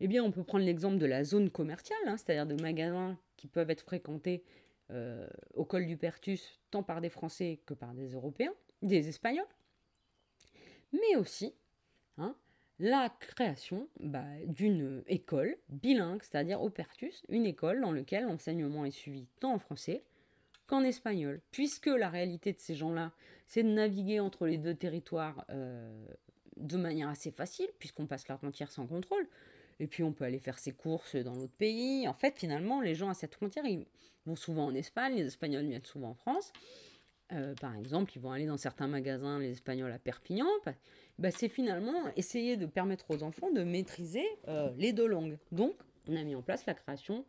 Eh 0.00 0.08
bien, 0.08 0.22
on 0.22 0.30
peut 0.30 0.44
prendre 0.44 0.64
l'exemple 0.64 0.98
de 0.98 1.06
la 1.06 1.24
zone 1.24 1.48
commerciale, 1.48 1.98
hein, 2.06 2.18
c'est-à-dire 2.18 2.46
de 2.46 2.60
magasins 2.60 3.18
qui 3.38 3.46
peuvent 3.46 3.70
être 3.70 3.80
fréquentés 3.80 4.44
euh, 4.90 5.26
au 5.54 5.64
col 5.64 5.86
du 5.86 5.96
Pertus 5.96 6.60
tant 6.70 6.82
par 6.82 7.00
des 7.00 7.10
Français 7.10 7.60
que 7.64 7.72
par 7.72 7.94
des 7.94 8.12
Européens, 8.12 8.52
des 8.82 9.08
Espagnols, 9.08 9.44
mais 10.92 11.16
aussi 11.16 11.54
hein, 12.18 12.36
la 12.78 13.08
création 13.08 13.88
bah, 14.00 14.26
d'une 14.46 15.02
école 15.06 15.56
bilingue, 15.70 16.22
c'est-à-dire 16.22 16.60
au 16.60 16.68
Pertus, 16.68 17.22
une 17.30 17.46
école 17.46 17.80
dans 17.80 17.92
laquelle 17.92 18.24
l'enseignement 18.24 18.84
est 18.84 18.90
suivi 18.90 19.26
tant 19.38 19.54
en 19.54 19.58
français 19.58 20.04
qu'en 20.70 20.84
espagnol, 20.84 21.40
puisque 21.50 21.88
la 21.88 22.08
réalité 22.08 22.52
de 22.52 22.60
ces 22.60 22.76
gens-là, 22.76 23.10
c'est 23.48 23.64
de 23.64 23.68
naviguer 23.68 24.20
entre 24.20 24.46
les 24.46 24.56
deux 24.56 24.74
territoires 24.74 25.44
euh, 25.50 26.06
de 26.56 26.76
manière 26.76 27.08
assez 27.08 27.32
facile, 27.32 27.66
puisqu'on 27.80 28.06
passe 28.06 28.28
la 28.28 28.36
frontière 28.36 28.70
sans 28.70 28.86
contrôle, 28.86 29.26
et 29.80 29.88
puis 29.88 30.04
on 30.04 30.12
peut 30.12 30.22
aller 30.22 30.38
faire 30.38 30.60
ses 30.60 30.70
courses 30.70 31.16
dans 31.16 31.34
l'autre 31.34 31.56
pays. 31.58 32.06
En 32.06 32.14
fait, 32.14 32.38
finalement, 32.38 32.80
les 32.80 32.94
gens 32.94 33.08
à 33.08 33.14
cette 33.14 33.34
frontière, 33.34 33.64
ils 33.66 33.84
vont 34.26 34.36
souvent 34.36 34.66
en 34.66 34.74
Espagne, 34.74 35.16
les 35.16 35.26
Espagnols 35.26 35.66
viennent 35.66 35.84
souvent 35.84 36.10
en 36.10 36.14
France. 36.14 36.52
Euh, 37.32 37.54
par 37.60 37.74
exemple, 37.74 38.12
ils 38.14 38.20
vont 38.20 38.30
aller 38.30 38.46
dans 38.46 38.56
certains 38.56 38.86
magasins, 38.86 39.40
les 39.40 39.50
Espagnols 39.50 39.90
à 39.90 39.98
Perpignan. 39.98 40.46
Bah, 41.18 41.32
c'est 41.32 41.48
finalement 41.48 42.14
essayer 42.14 42.56
de 42.56 42.66
permettre 42.66 43.10
aux 43.10 43.24
enfants 43.24 43.50
de 43.50 43.64
maîtriser 43.64 44.24
euh, 44.46 44.70
les 44.76 44.92
deux 44.92 45.06
langues. 45.06 45.36
Donc, 45.50 45.74
on 46.08 46.14
a 46.14 46.22
mis 46.22 46.36
en 46.36 46.42
place 46.42 46.64
la 46.66 46.74
création 46.74 47.24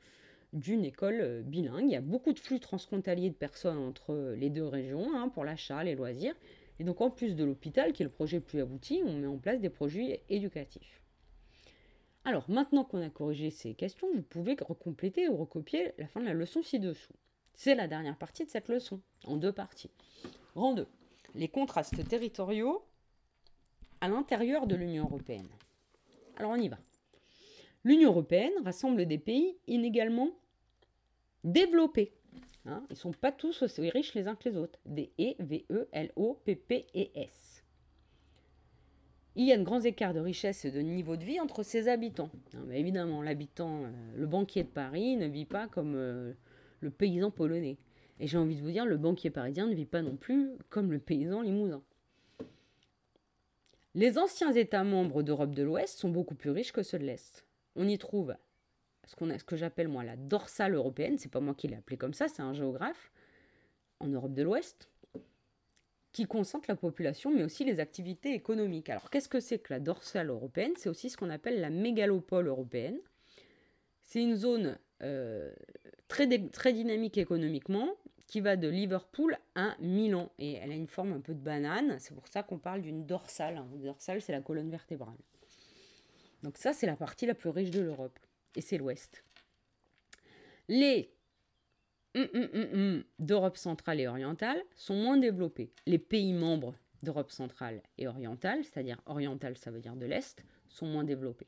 d'une 0.53 0.83
école 0.85 1.19
euh, 1.21 1.41
bilingue. 1.41 1.85
Il 1.85 1.91
y 1.91 1.95
a 1.95 2.01
beaucoup 2.01 2.33
de 2.33 2.39
flux 2.39 2.59
transfrontaliers 2.59 3.29
de 3.29 3.35
personnes 3.35 3.77
entre 3.77 4.35
les 4.37 4.49
deux 4.49 4.65
régions 4.65 5.15
hein, 5.15 5.29
pour 5.29 5.45
l'achat, 5.45 5.83
les 5.83 5.95
loisirs. 5.95 6.35
Et 6.79 6.83
donc, 6.83 7.01
en 7.01 7.09
plus 7.09 7.35
de 7.35 7.43
l'hôpital, 7.43 7.93
qui 7.93 8.01
est 8.01 8.05
le 8.05 8.11
projet 8.11 8.37
le 8.37 8.43
plus 8.43 8.59
abouti, 8.59 9.01
on 9.05 9.13
met 9.13 9.27
en 9.27 9.37
place 9.37 9.59
des 9.59 9.69
projets 9.69 10.23
éducatifs. 10.29 11.01
Alors, 12.25 12.49
maintenant 12.49 12.83
qu'on 12.83 13.01
a 13.01 13.09
corrigé 13.09 13.49
ces 13.49 13.73
questions, 13.73 14.07
vous 14.13 14.21
pouvez 14.21 14.55
recompléter 14.59 15.27
ou 15.27 15.37
recopier 15.37 15.93
la 15.97 16.07
fin 16.07 16.19
de 16.19 16.25
la 16.25 16.33
leçon 16.33 16.61
ci-dessous. 16.61 17.13
C'est 17.53 17.75
la 17.75 17.87
dernière 17.87 18.17
partie 18.17 18.45
de 18.45 18.49
cette 18.49 18.67
leçon, 18.67 19.01
en 19.25 19.37
deux 19.37 19.51
parties. 19.51 19.91
Rang 20.55 20.73
2. 20.73 20.87
Les 21.35 21.47
contrastes 21.47 22.07
territoriaux 22.07 22.83
à 24.01 24.07
l'intérieur 24.07 24.67
de 24.67 24.75
l'Union 24.75 25.05
européenne. 25.05 25.49
Alors 26.37 26.51
on 26.51 26.55
y 26.55 26.67
va. 26.67 26.77
L'Union 27.83 28.09
européenne 28.09 28.53
rassemble 28.63 29.05
des 29.05 29.17
pays 29.17 29.55
inégalement 29.67 30.31
développés. 31.43 32.13
Hein. 32.65 32.83
ils 32.89 32.93
ne 32.93 32.97
sont 32.97 33.11
pas 33.11 33.31
tous 33.31 33.63
aussi 33.63 33.89
riches 33.89 34.13
les 34.13 34.27
uns 34.27 34.35
que 34.35 34.47
les 34.49 34.57
autres. 34.57 34.79
Des 34.85 35.11
E, 35.19 35.33
V, 35.39 35.65
E, 35.71 35.87
L, 35.91 36.11
O, 36.15 36.39
P, 36.45 36.55
P 36.55 36.85
et 36.93 37.11
S. 37.15 37.63
Il 39.35 39.45
y 39.45 39.53
a 39.53 39.57
de 39.57 39.63
grands 39.63 39.81
écarts 39.81 40.13
de 40.13 40.19
richesse 40.19 40.65
et 40.65 40.71
de 40.71 40.81
niveau 40.81 41.15
de 41.15 41.23
vie 41.23 41.39
entre 41.39 41.63
ses 41.63 41.87
habitants. 41.87 42.29
évidemment, 42.71 43.21
l'habitant, 43.21 43.83
euh, 43.83 43.89
le 44.17 44.27
banquier 44.27 44.63
de 44.63 44.69
Paris 44.69 45.15
ne 45.15 45.27
vit 45.27 45.45
pas 45.45 45.67
comme 45.69 45.95
euh, 45.95 46.33
le 46.81 46.91
paysan 46.91 47.31
polonais. 47.31 47.77
Et 48.19 48.27
j'ai 48.27 48.37
envie 48.37 48.57
de 48.57 48.61
vous 48.61 48.71
dire, 48.71 48.85
le 48.85 48.97
banquier 48.97 49.29
parisien 49.29 49.67
ne 49.67 49.73
vit 49.73 49.85
pas 49.85 50.01
non 50.01 50.17
plus 50.17 50.51
comme 50.69 50.91
le 50.91 50.99
paysan 50.99 51.41
limousin. 51.41 51.81
Les 53.95 54.17
anciens 54.17 54.53
États 54.53 54.83
membres 54.83 55.23
d'Europe 55.23 55.55
de 55.55 55.63
l'Ouest 55.63 55.97
sont 55.97 56.09
beaucoup 56.09 56.35
plus 56.35 56.51
riches 56.51 56.71
que 56.71 56.83
ceux 56.83 56.99
de 56.99 57.05
l'Est. 57.05 57.45
On 57.75 57.87
y 57.87 57.97
trouve 57.97 58.35
ce, 59.19 59.25
a, 59.25 59.37
ce 59.37 59.43
que 59.43 59.55
j'appelle 59.55 59.87
moi 59.87 60.03
la 60.03 60.15
dorsale 60.15 60.75
européenne, 60.75 61.17
c'est 61.17 61.31
pas 61.31 61.39
moi 61.39 61.53
qui 61.53 61.67
l'ai 61.67 61.75
appelé 61.75 61.97
comme 61.97 62.13
ça, 62.13 62.27
c'est 62.27 62.41
un 62.41 62.53
géographe, 62.53 63.11
en 63.99 64.07
Europe 64.07 64.33
de 64.33 64.43
l'Ouest, 64.43 64.89
qui 66.11 66.25
concentre 66.25 66.65
la 66.67 66.75
population 66.75 67.33
mais 67.33 67.43
aussi 67.43 67.63
les 67.63 67.79
activités 67.79 68.33
économiques. 68.33 68.89
Alors 68.89 69.09
qu'est-ce 69.09 69.29
que 69.29 69.39
c'est 69.39 69.59
que 69.59 69.73
la 69.73 69.79
dorsale 69.79 70.29
européenne? 70.29 70.73
C'est 70.77 70.89
aussi 70.89 71.09
ce 71.09 71.17
qu'on 71.17 71.29
appelle 71.29 71.61
la 71.61 71.69
mégalopole 71.69 72.47
européenne. 72.47 72.99
C'est 74.01 74.21
une 74.21 74.35
zone 74.35 74.77
euh, 75.03 75.53
très, 76.07 76.27
très 76.49 76.73
dynamique 76.73 77.17
économiquement, 77.17 77.95
qui 78.31 78.39
va 78.39 78.55
de 78.55 78.69
Liverpool 78.69 79.37
à 79.55 79.75
Milan. 79.81 80.31
Et 80.39 80.53
elle 80.53 80.71
a 80.71 80.75
une 80.75 80.87
forme 80.87 81.11
un 81.11 81.19
peu 81.19 81.33
de 81.33 81.39
banane, 81.39 81.97
c'est 81.99 82.13
pour 82.13 82.29
ça 82.29 82.43
qu'on 82.43 82.59
parle 82.59 82.81
d'une 82.81 83.05
dorsale. 83.05 83.61
Une 83.73 83.83
dorsale, 83.83 84.21
c'est 84.21 84.31
la 84.31 84.39
colonne 84.39 84.69
vertébrale. 84.69 85.17
Donc 86.41 86.57
ça, 86.57 86.71
c'est 86.71 86.87
la 86.87 86.95
partie 86.95 87.25
la 87.25 87.35
plus 87.35 87.49
riche 87.49 87.71
de 87.71 87.81
l'Europe. 87.81 88.17
Et 88.55 88.61
c'est 88.61 88.77
l'Ouest. 88.77 89.23
Les 90.67 91.13
hum, 92.15 92.27
hum, 92.33 92.49
hum, 92.53 93.03
d'Europe 93.19 93.57
centrale 93.57 93.99
et 93.99 94.07
orientale 94.07 94.61
sont 94.75 94.95
moins 94.95 95.17
développés. 95.17 95.71
Les 95.85 95.99
pays 95.99 96.33
membres 96.33 96.75
d'Europe 97.03 97.31
centrale 97.31 97.81
et 97.97 98.07
orientale, 98.07 98.63
c'est-à-dire 98.63 99.01
orientale, 99.05 99.57
ça 99.57 99.71
veut 99.71 99.79
dire 99.79 99.95
de 99.95 100.05
l'Est, 100.05 100.43
sont 100.69 100.85
moins 100.85 101.03
développés. 101.03 101.47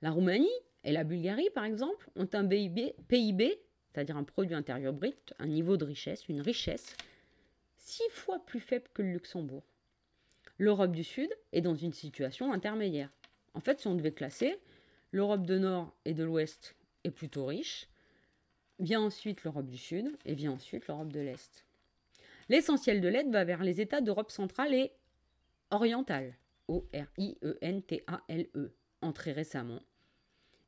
La 0.00 0.10
Roumanie 0.10 0.48
et 0.84 0.92
la 0.92 1.04
Bulgarie, 1.04 1.50
par 1.50 1.64
exemple, 1.64 2.08
ont 2.14 2.28
un 2.32 2.46
PIB, 2.46 3.60
c'est-à-dire 3.92 4.16
un 4.16 4.24
produit 4.24 4.54
intérieur 4.54 4.92
brut, 4.92 5.34
un 5.38 5.46
niveau 5.46 5.76
de 5.76 5.84
richesse, 5.84 6.28
une 6.28 6.40
richesse, 6.40 6.96
six 7.76 8.08
fois 8.10 8.38
plus 8.44 8.60
faible 8.60 8.86
que 8.94 9.02
le 9.02 9.12
Luxembourg. 9.12 9.64
L'Europe 10.58 10.92
du 10.92 11.04
Sud 11.04 11.30
est 11.52 11.60
dans 11.60 11.74
une 11.74 11.92
situation 11.92 12.52
intermédiaire. 12.52 13.10
En 13.54 13.60
fait, 13.60 13.80
si 13.80 13.88
on 13.88 13.94
devait 13.94 14.12
classer, 14.12 14.58
l'Europe 15.12 15.46
de 15.46 15.58
Nord 15.58 15.94
et 16.04 16.14
de 16.14 16.24
l'Ouest 16.24 16.76
est 17.04 17.10
plutôt 17.10 17.46
riche, 17.46 17.88
vient 18.78 19.00
ensuite 19.00 19.44
l'Europe 19.44 19.66
du 19.66 19.78
Sud 19.78 20.16
et 20.24 20.34
vient 20.34 20.52
ensuite 20.52 20.86
l'Europe 20.86 21.12
de 21.12 21.20
l'Est. 21.20 21.64
L'essentiel 22.48 23.00
de 23.00 23.08
l'aide 23.08 23.30
va 23.30 23.44
vers 23.44 23.62
les 23.62 23.80
États 23.80 24.00
d'Europe 24.00 24.30
centrale 24.30 24.74
et 24.74 24.92
orientale, 25.70 26.34
O-R-I-E-N-T-A-L-E, 26.68 28.48
-E, 28.54 28.70
entrés 29.00 29.32
récemment, 29.32 29.82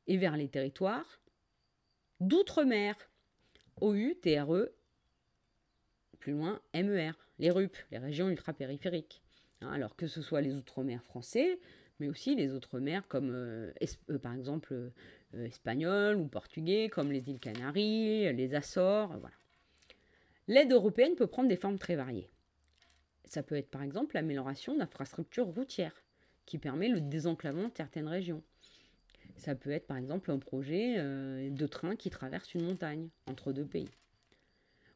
et 0.07 0.17
vers 0.17 0.37
les 0.37 0.47
territoires 0.47 1.21
d'outre-mer, 2.19 2.95
O-U-T-R-E, 3.79 4.75
plus 6.19 6.33
loin, 6.33 6.61
M-E-R, 6.73 7.17
les 7.39 7.49
RUP, 7.49 7.75
les 7.89 7.97
régions 7.97 8.29
ultra-périphériques. 8.29 9.23
Hein, 9.61 9.71
alors 9.71 9.95
que 9.95 10.07
ce 10.07 10.21
soit 10.21 10.41
les 10.41 10.53
outre-mer 10.53 11.03
français, 11.03 11.59
mais 12.01 12.09
aussi 12.09 12.35
les 12.35 12.51
outre-mer 12.51 13.07
comme 13.07 13.29
euh, 13.31 13.71
euh, 14.09 14.17
par 14.17 14.33
exemple 14.33 14.73
euh, 14.73 15.45
espagnol 15.45 16.17
ou 16.17 16.25
portugais, 16.25 16.89
comme 16.89 17.11
les 17.11 17.29
îles 17.29 17.39
Canaries, 17.39 18.33
les 18.33 18.55
Açores, 18.55 19.15
voilà. 19.19 19.35
L'aide 20.47 20.71
européenne 20.71 21.13
peut 21.15 21.27
prendre 21.27 21.47
des 21.47 21.55
formes 21.55 21.77
très 21.77 21.95
variées. 21.95 22.27
Ça 23.25 23.43
peut 23.43 23.55
être 23.55 23.69
par 23.69 23.83
exemple 23.83 24.15
l'amélioration 24.15 24.75
d'infrastructures 24.75 25.45
routières, 25.45 26.03
qui 26.47 26.57
permet 26.57 26.89
le 26.89 26.99
désenclavement 26.99 27.67
de 27.67 27.73
certaines 27.77 28.07
régions. 28.07 28.41
Ça 29.37 29.53
peut 29.53 29.69
être 29.69 29.85
par 29.85 29.97
exemple 29.97 30.31
un 30.31 30.39
projet 30.39 30.97
de 30.97 31.67
train 31.67 31.95
qui 31.95 32.09
traverse 32.09 32.53
une 32.53 32.65
montagne 32.65 33.07
entre 33.27 33.53
deux 33.53 33.65
pays. 33.65 33.89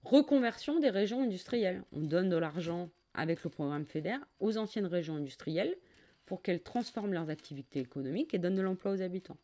Reconversion 0.04 0.80
des 0.80 0.90
régions 0.90 1.22
industrielles. 1.22 1.84
On 1.94 2.02
donne 2.02 2.30
de 2.30 2.36
l'argent 2.36 2.90
avec 3.14 3.44
le 3.44 3.50
programme 3.50 3.86
FEDER 3.86 4.18
aux 4.40 4.58
anciennes 4.58 4.88
régions 4.88 5.16
industrielles 5.16 5.78
pour 6.26 6.42
qu'elles 6.42 6.62
transforment 6.62 7.14
leurs 7.14 7.30
activités 7.30 7.80
économiques 7.80 8.34
et 8.34 8.40
donnent 8.40 8.56
de 8.56 8.62
l'emploi 8.62 8.92
aux 8.92 9.02
habitants. 9.02 9.38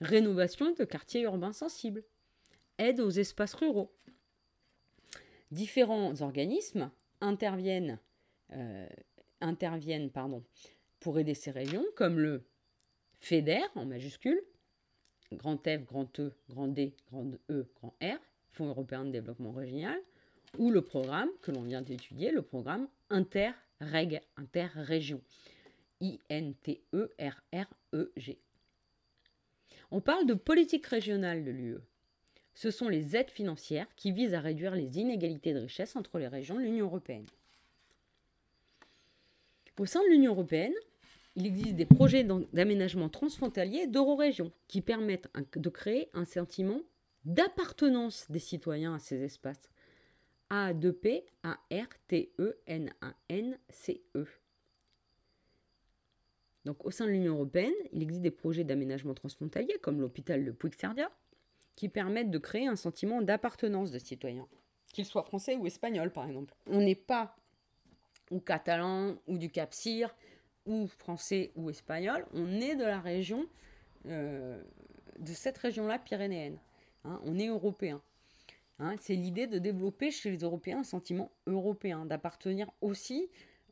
Rénovation 0.00 0.72
de 0.72 0.84
quartiers 0.84 1.22
urbains 1.22 1.52
sensibles. 1.52 2.04
Aide 2.78 3.00
aux 3.00 3.10
espaces 3.10 3.54
ruraux. 3.54 3.90
Différents 5.50 6.20
organismes 6.20 6.90
interviennent, 7.20 7.98
euh, 8.52 8.86
pour 11.00 11.18
aider 11.18 11.34
ces 11.34 11.50
régions, 11.50 11.84
comme 11.96 12.18
le 12.18 12.44
FEDER 13.20 13.62
en 13.74 13.86
majuscule, 13.86 14.40
grand 15.32 15.56
F, 15.56 15.84
grand 15.84 16.20
E, 16.20 16.32
grand 16.48 16.68
D, 16.68 16.94
grand 17.10 17.30
E, 17.50 17.66
grand 17.76 17.94
R, 18.02 18.18
Fonds 18.50 18.68
européen 18.68 19.04
de 19.04 19.10
développement 19.10 19.52
régional, 19.52 19.98
ou 20.58 20.70
le 20.70 20.82
programme 20.82 21.28
que 21.42 21.50
l'on 21.50 21.62
vient 21.62 21.82
d'étudier, 21.82 22.30
le 22.30 22.42
programme 22.42 22.88
Interreg, 23.10 24.20
Interrégion, 24.36 25.20
I-N-T-E-R-R-E-G. 26.00 26.38
On 29.90 30.00
parle 30.00 30.26
de 30.26 30.34
politique 30.34 30.86
régionale 30.86 31.44
de 31.44 31.50
l'UE. 31.50 31.78
Ce 32.54 32.70
sont 32.70 32.88
les 32.88 33.16
aides 33.16 33.30
financières 33.30 33.86
qui 33.96 34.12
visent 34.12 34.34
à 34.34 34.40
réduire 34.40 34.74
les 34.74 34.98
inégalités 34.98 35.54
de 35.54 35.60
richesse 35.60 35.96
entre 35.96 36.18
les 36.18 36.28
régions 36.28 36.56
de 36.56 36.60
l'Union 36.62 36.86
européenne. 36.86 37.26
Au 39.78 39.86
sein 39.86 40.02
de 40.02 40.08
l'Union 40.08 40.32
européenne, 40.32 40.74
il 41.36 41.46
existe 41.46 41.76
des 41.76 41.86
projets 41.86 42.26
d'aménagement 42.52 43.08
transfrontalier 43.08 43.86
d'eurorégion 43.86 44.50
qui 44.66 44.80
permettent 44.80 45.28
de 45.54 45.68
créer 45.68 46.10
un 46.14 46.24
sentiment 46.24 46.80
d'appartenance 47.24 48.28
des 48.28 48.40
citoyens 48.40 48.94
à 48.96 48.98
ces 48.98 49.22
espaces. 49.22 49.70
A2P, 50.50 51.22
A-R-T-E-N-A-N-C-E. 51.44 52.38
Donc 56.68 56.84
au 56.84 56.90
sein 56.90 57.06
de 57.06 57.12
l'Union 57.12 57.32
européenne, 57.32 57.72
il 57.94 58.02
existe 58.02 58.20
des 58.20 58.30
projets 58.30 58.62
d'aménagement 58.62 59.14
transfrontalier 59.14 59.74
comme 59.80 60.02
l'hôpital 60.02 60.44
de 60.44 60.50
Puigcerda, 60.50 61.10
qui 61.76 61.88
permettent 61.88 62.30
de 62.30 62.36
créer 62.36 62.66
un 62.66 62.76
sentiment 62.76 63.22
d'appartenance 63.22 63.90
de 63.90 63.98
citoyen, 63.98 64.46
qu'il 64.92 65.06
soit 65.06 65.22
français 65.22 65.56
ou 65.56 65.66
espagnol 65.66 66.10
par 66.12 66.26
exemple. 66.26 66.54
On 66.66 66.82
n'est 66.82 66.94
pas 66.94 67.34
ou 68.30 68.38
catalan 68.38 69.16
ou 69.26 69.38
du 69.38 69.50
Cap 69.50 69.72
Cyr 69.72 70.14
ou 70.66 70.88
français 70.88 71.52
ou 71.56 71.70
espagnol, 71.70 72.26
on 72.34 72.60
est 72.60 72.76
de 72.76 72.84
la 72.84 73.00
région, 73.00 73.46
euh, 74.04 74.62
de 75.20 75.32
cette 75.32 75.56
région-là 75.56 75.98
pyrénéenne. 75.98 76.58
Hein. 77.04 77.18
on 77.24 77.38
est 77.38 77.46
européen. 77.46 78.02
Hein. 78.78 78.94
c'est 79.00 79.14
l'idée 79.14 79.46
de 79.46 79.58
développer 79.58 80.10
chez 80.10 80.30
les 80.30 80.40
Européens 80.40 80.80
un 80.80 80.84
sentiment 80.84 81.32
européen, 81.46 82.04
d'appartenir 82.04 82.70
aussi 82.82 83.30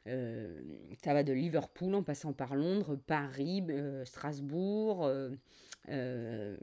euh, 0.07 0.61
ça 1.03 1.13
va 1.13 1.23
de 1.23 1.33
Liverpool 1.33 1.95
en 1.95 2.03
passant 2.03 2.33
par 2.33 2.55
Londres, 2.55 2.95
Paris, 2.95 3.63
Strasbourg, 4.05 5.09
euh, 5.89 6.55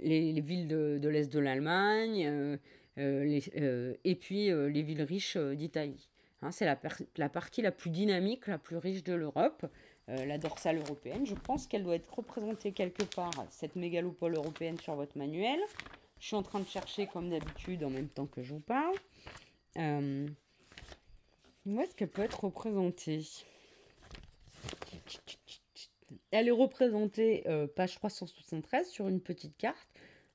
les, 0.00 0.40
villes 0.40 0.68
de, 0.68 1.08
l'Est 1.08 1.32
de 1.32 1.38
l'Allemagne, 1.38 2.26
euh, 2.26 2.56
euh, 2.98 3.94
et 4.04 4.14
puis 4.14 4.46
les 4.48 4.82
villes 4.82 5.02
riches 5.02 5.36
d'Italie. 5.36 6.08
Hein, 6.42 6.52
c'est 6.52 6.64
la, 6.64 6.78
la, 7.16 7.28
partie 7.28 7.60
la 7.60 7.70
plus 7.70 7.90
dynamique, 7.90 8.46
la 8.46 8.58
plus 8.58 8.78
riche 8.78 9.04
de 9.04 9.12
l'Europe, 9.12 9.66
la 10.08 10.38
dorsale 10.38 10.78
européenne. 10.78 11.24
Je 11.26 11.34
pense 11.34 11.66
qu'elle 11.66 11.84
doit 11.84 11.94
être 11.94 12.12
représentée 12.12 12.72
quelque 12.72 13.04
part, 13.04 13.46
cette 13.50 13.76
mégalopole 13.76 14.34
européenne, 14.34 14.78
sur 14.80 14.94
votre 14.96 15.16
manuel. 15.16 15.60
Je 16.18 16.26
suis 16.26 16.36
en 16.36 16.42
train 16.42 16.60
de 16.60 16.66
chercher, 16.66 17.06
comme 17.06 17.30
d'habitude, 17.30 17.84
en 17.84 17.90
même 17.90 18.08
temps 18.08 18.26
que 18.26 18.42
je 18.42 18.54
vous 18.54 18.60
parle. 18.60 18.96
Où 21.70 21.80
est-ce 21.80 21.94
qu'elle 21.94 22.10
peut 22.10 22.22
être 22.22 22.44
représentée 22.44 23.22
elle 26.32 26.48
est 26.48 26.52
représentée, 26.52 27.42
euh, 27.46 27.66
page 27.66 27.94
373, 27.96 28.88
sur 28.88 29.08
une 29.08 29.20
petite 29.20 29.56
carte. 29.56 29.88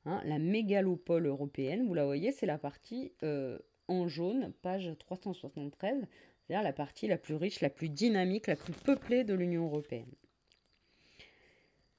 Hein, 0.05 0.21
la 0.25 0.39
mégalopole 0.39 1.25
européenne, 1.25 1.87
vous 1.87 1.93
la 1.93 2.05
voyez, 2.05 2.31
c'est 2.31 2.45
la 2.45 2.57
partie 2.57 3.11
euh, 3.23 3.57
en 3.87 4.07
jaune, 4.07 4.53
page 4.61 4.91
373, 4.99 6.05
c'est-à-dire 6.47 6.63
la 6.63 6.73
partie 6.73 7.07
la 7.07 7.17
plus 7.17 7.35
riche, 7.35 7.61
la 7.61 7.69
plus 7.69 7.89
dynamique, 7.89 8.47
la 8.47 8.55
plus 8.55 8.73
peuplée 8.73 9.23
de 9.23 9.33
l'Union 9.33 9.65
européenne. 9.65 10.11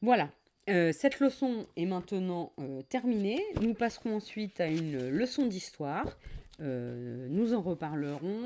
Voilà, 0.02 0.30
euh, 0.68 0.92
cette 0.92 1.18
leçon 1.18 1.66
est 1.76 1.86
maintenant 1.86 2.52
terminée. 2.90 3.42
Nous 3.60 3.74
passerons 3.74 4.16
ensuite 4.16 4.60
à 4.60 4.68
une 4.68 5.08
leçon 5.08 5.46
d'histoire. 5.46 6.16
Nous 6.58 7.54
en 7.54 7.60
reparlerons 7.60 8.42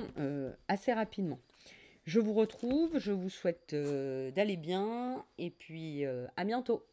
assez 0.68 0.92
rapidement. 0.92 1.38
Je 2.10 2.18
vous 2.18 2.32
retrouve, 2.32 2.98
je 2.98 3.12
vous 3.12 3.28
souhaite 3.28 3.72
euh, 3.72 4.30
d'aller 4.30 4.56
bien 4.56 5.24
et 5.38 5.50
puis 5.50 6.04
euh, 6.04 6.26
à 6.36 6.44
bientôt. 6.44 6.84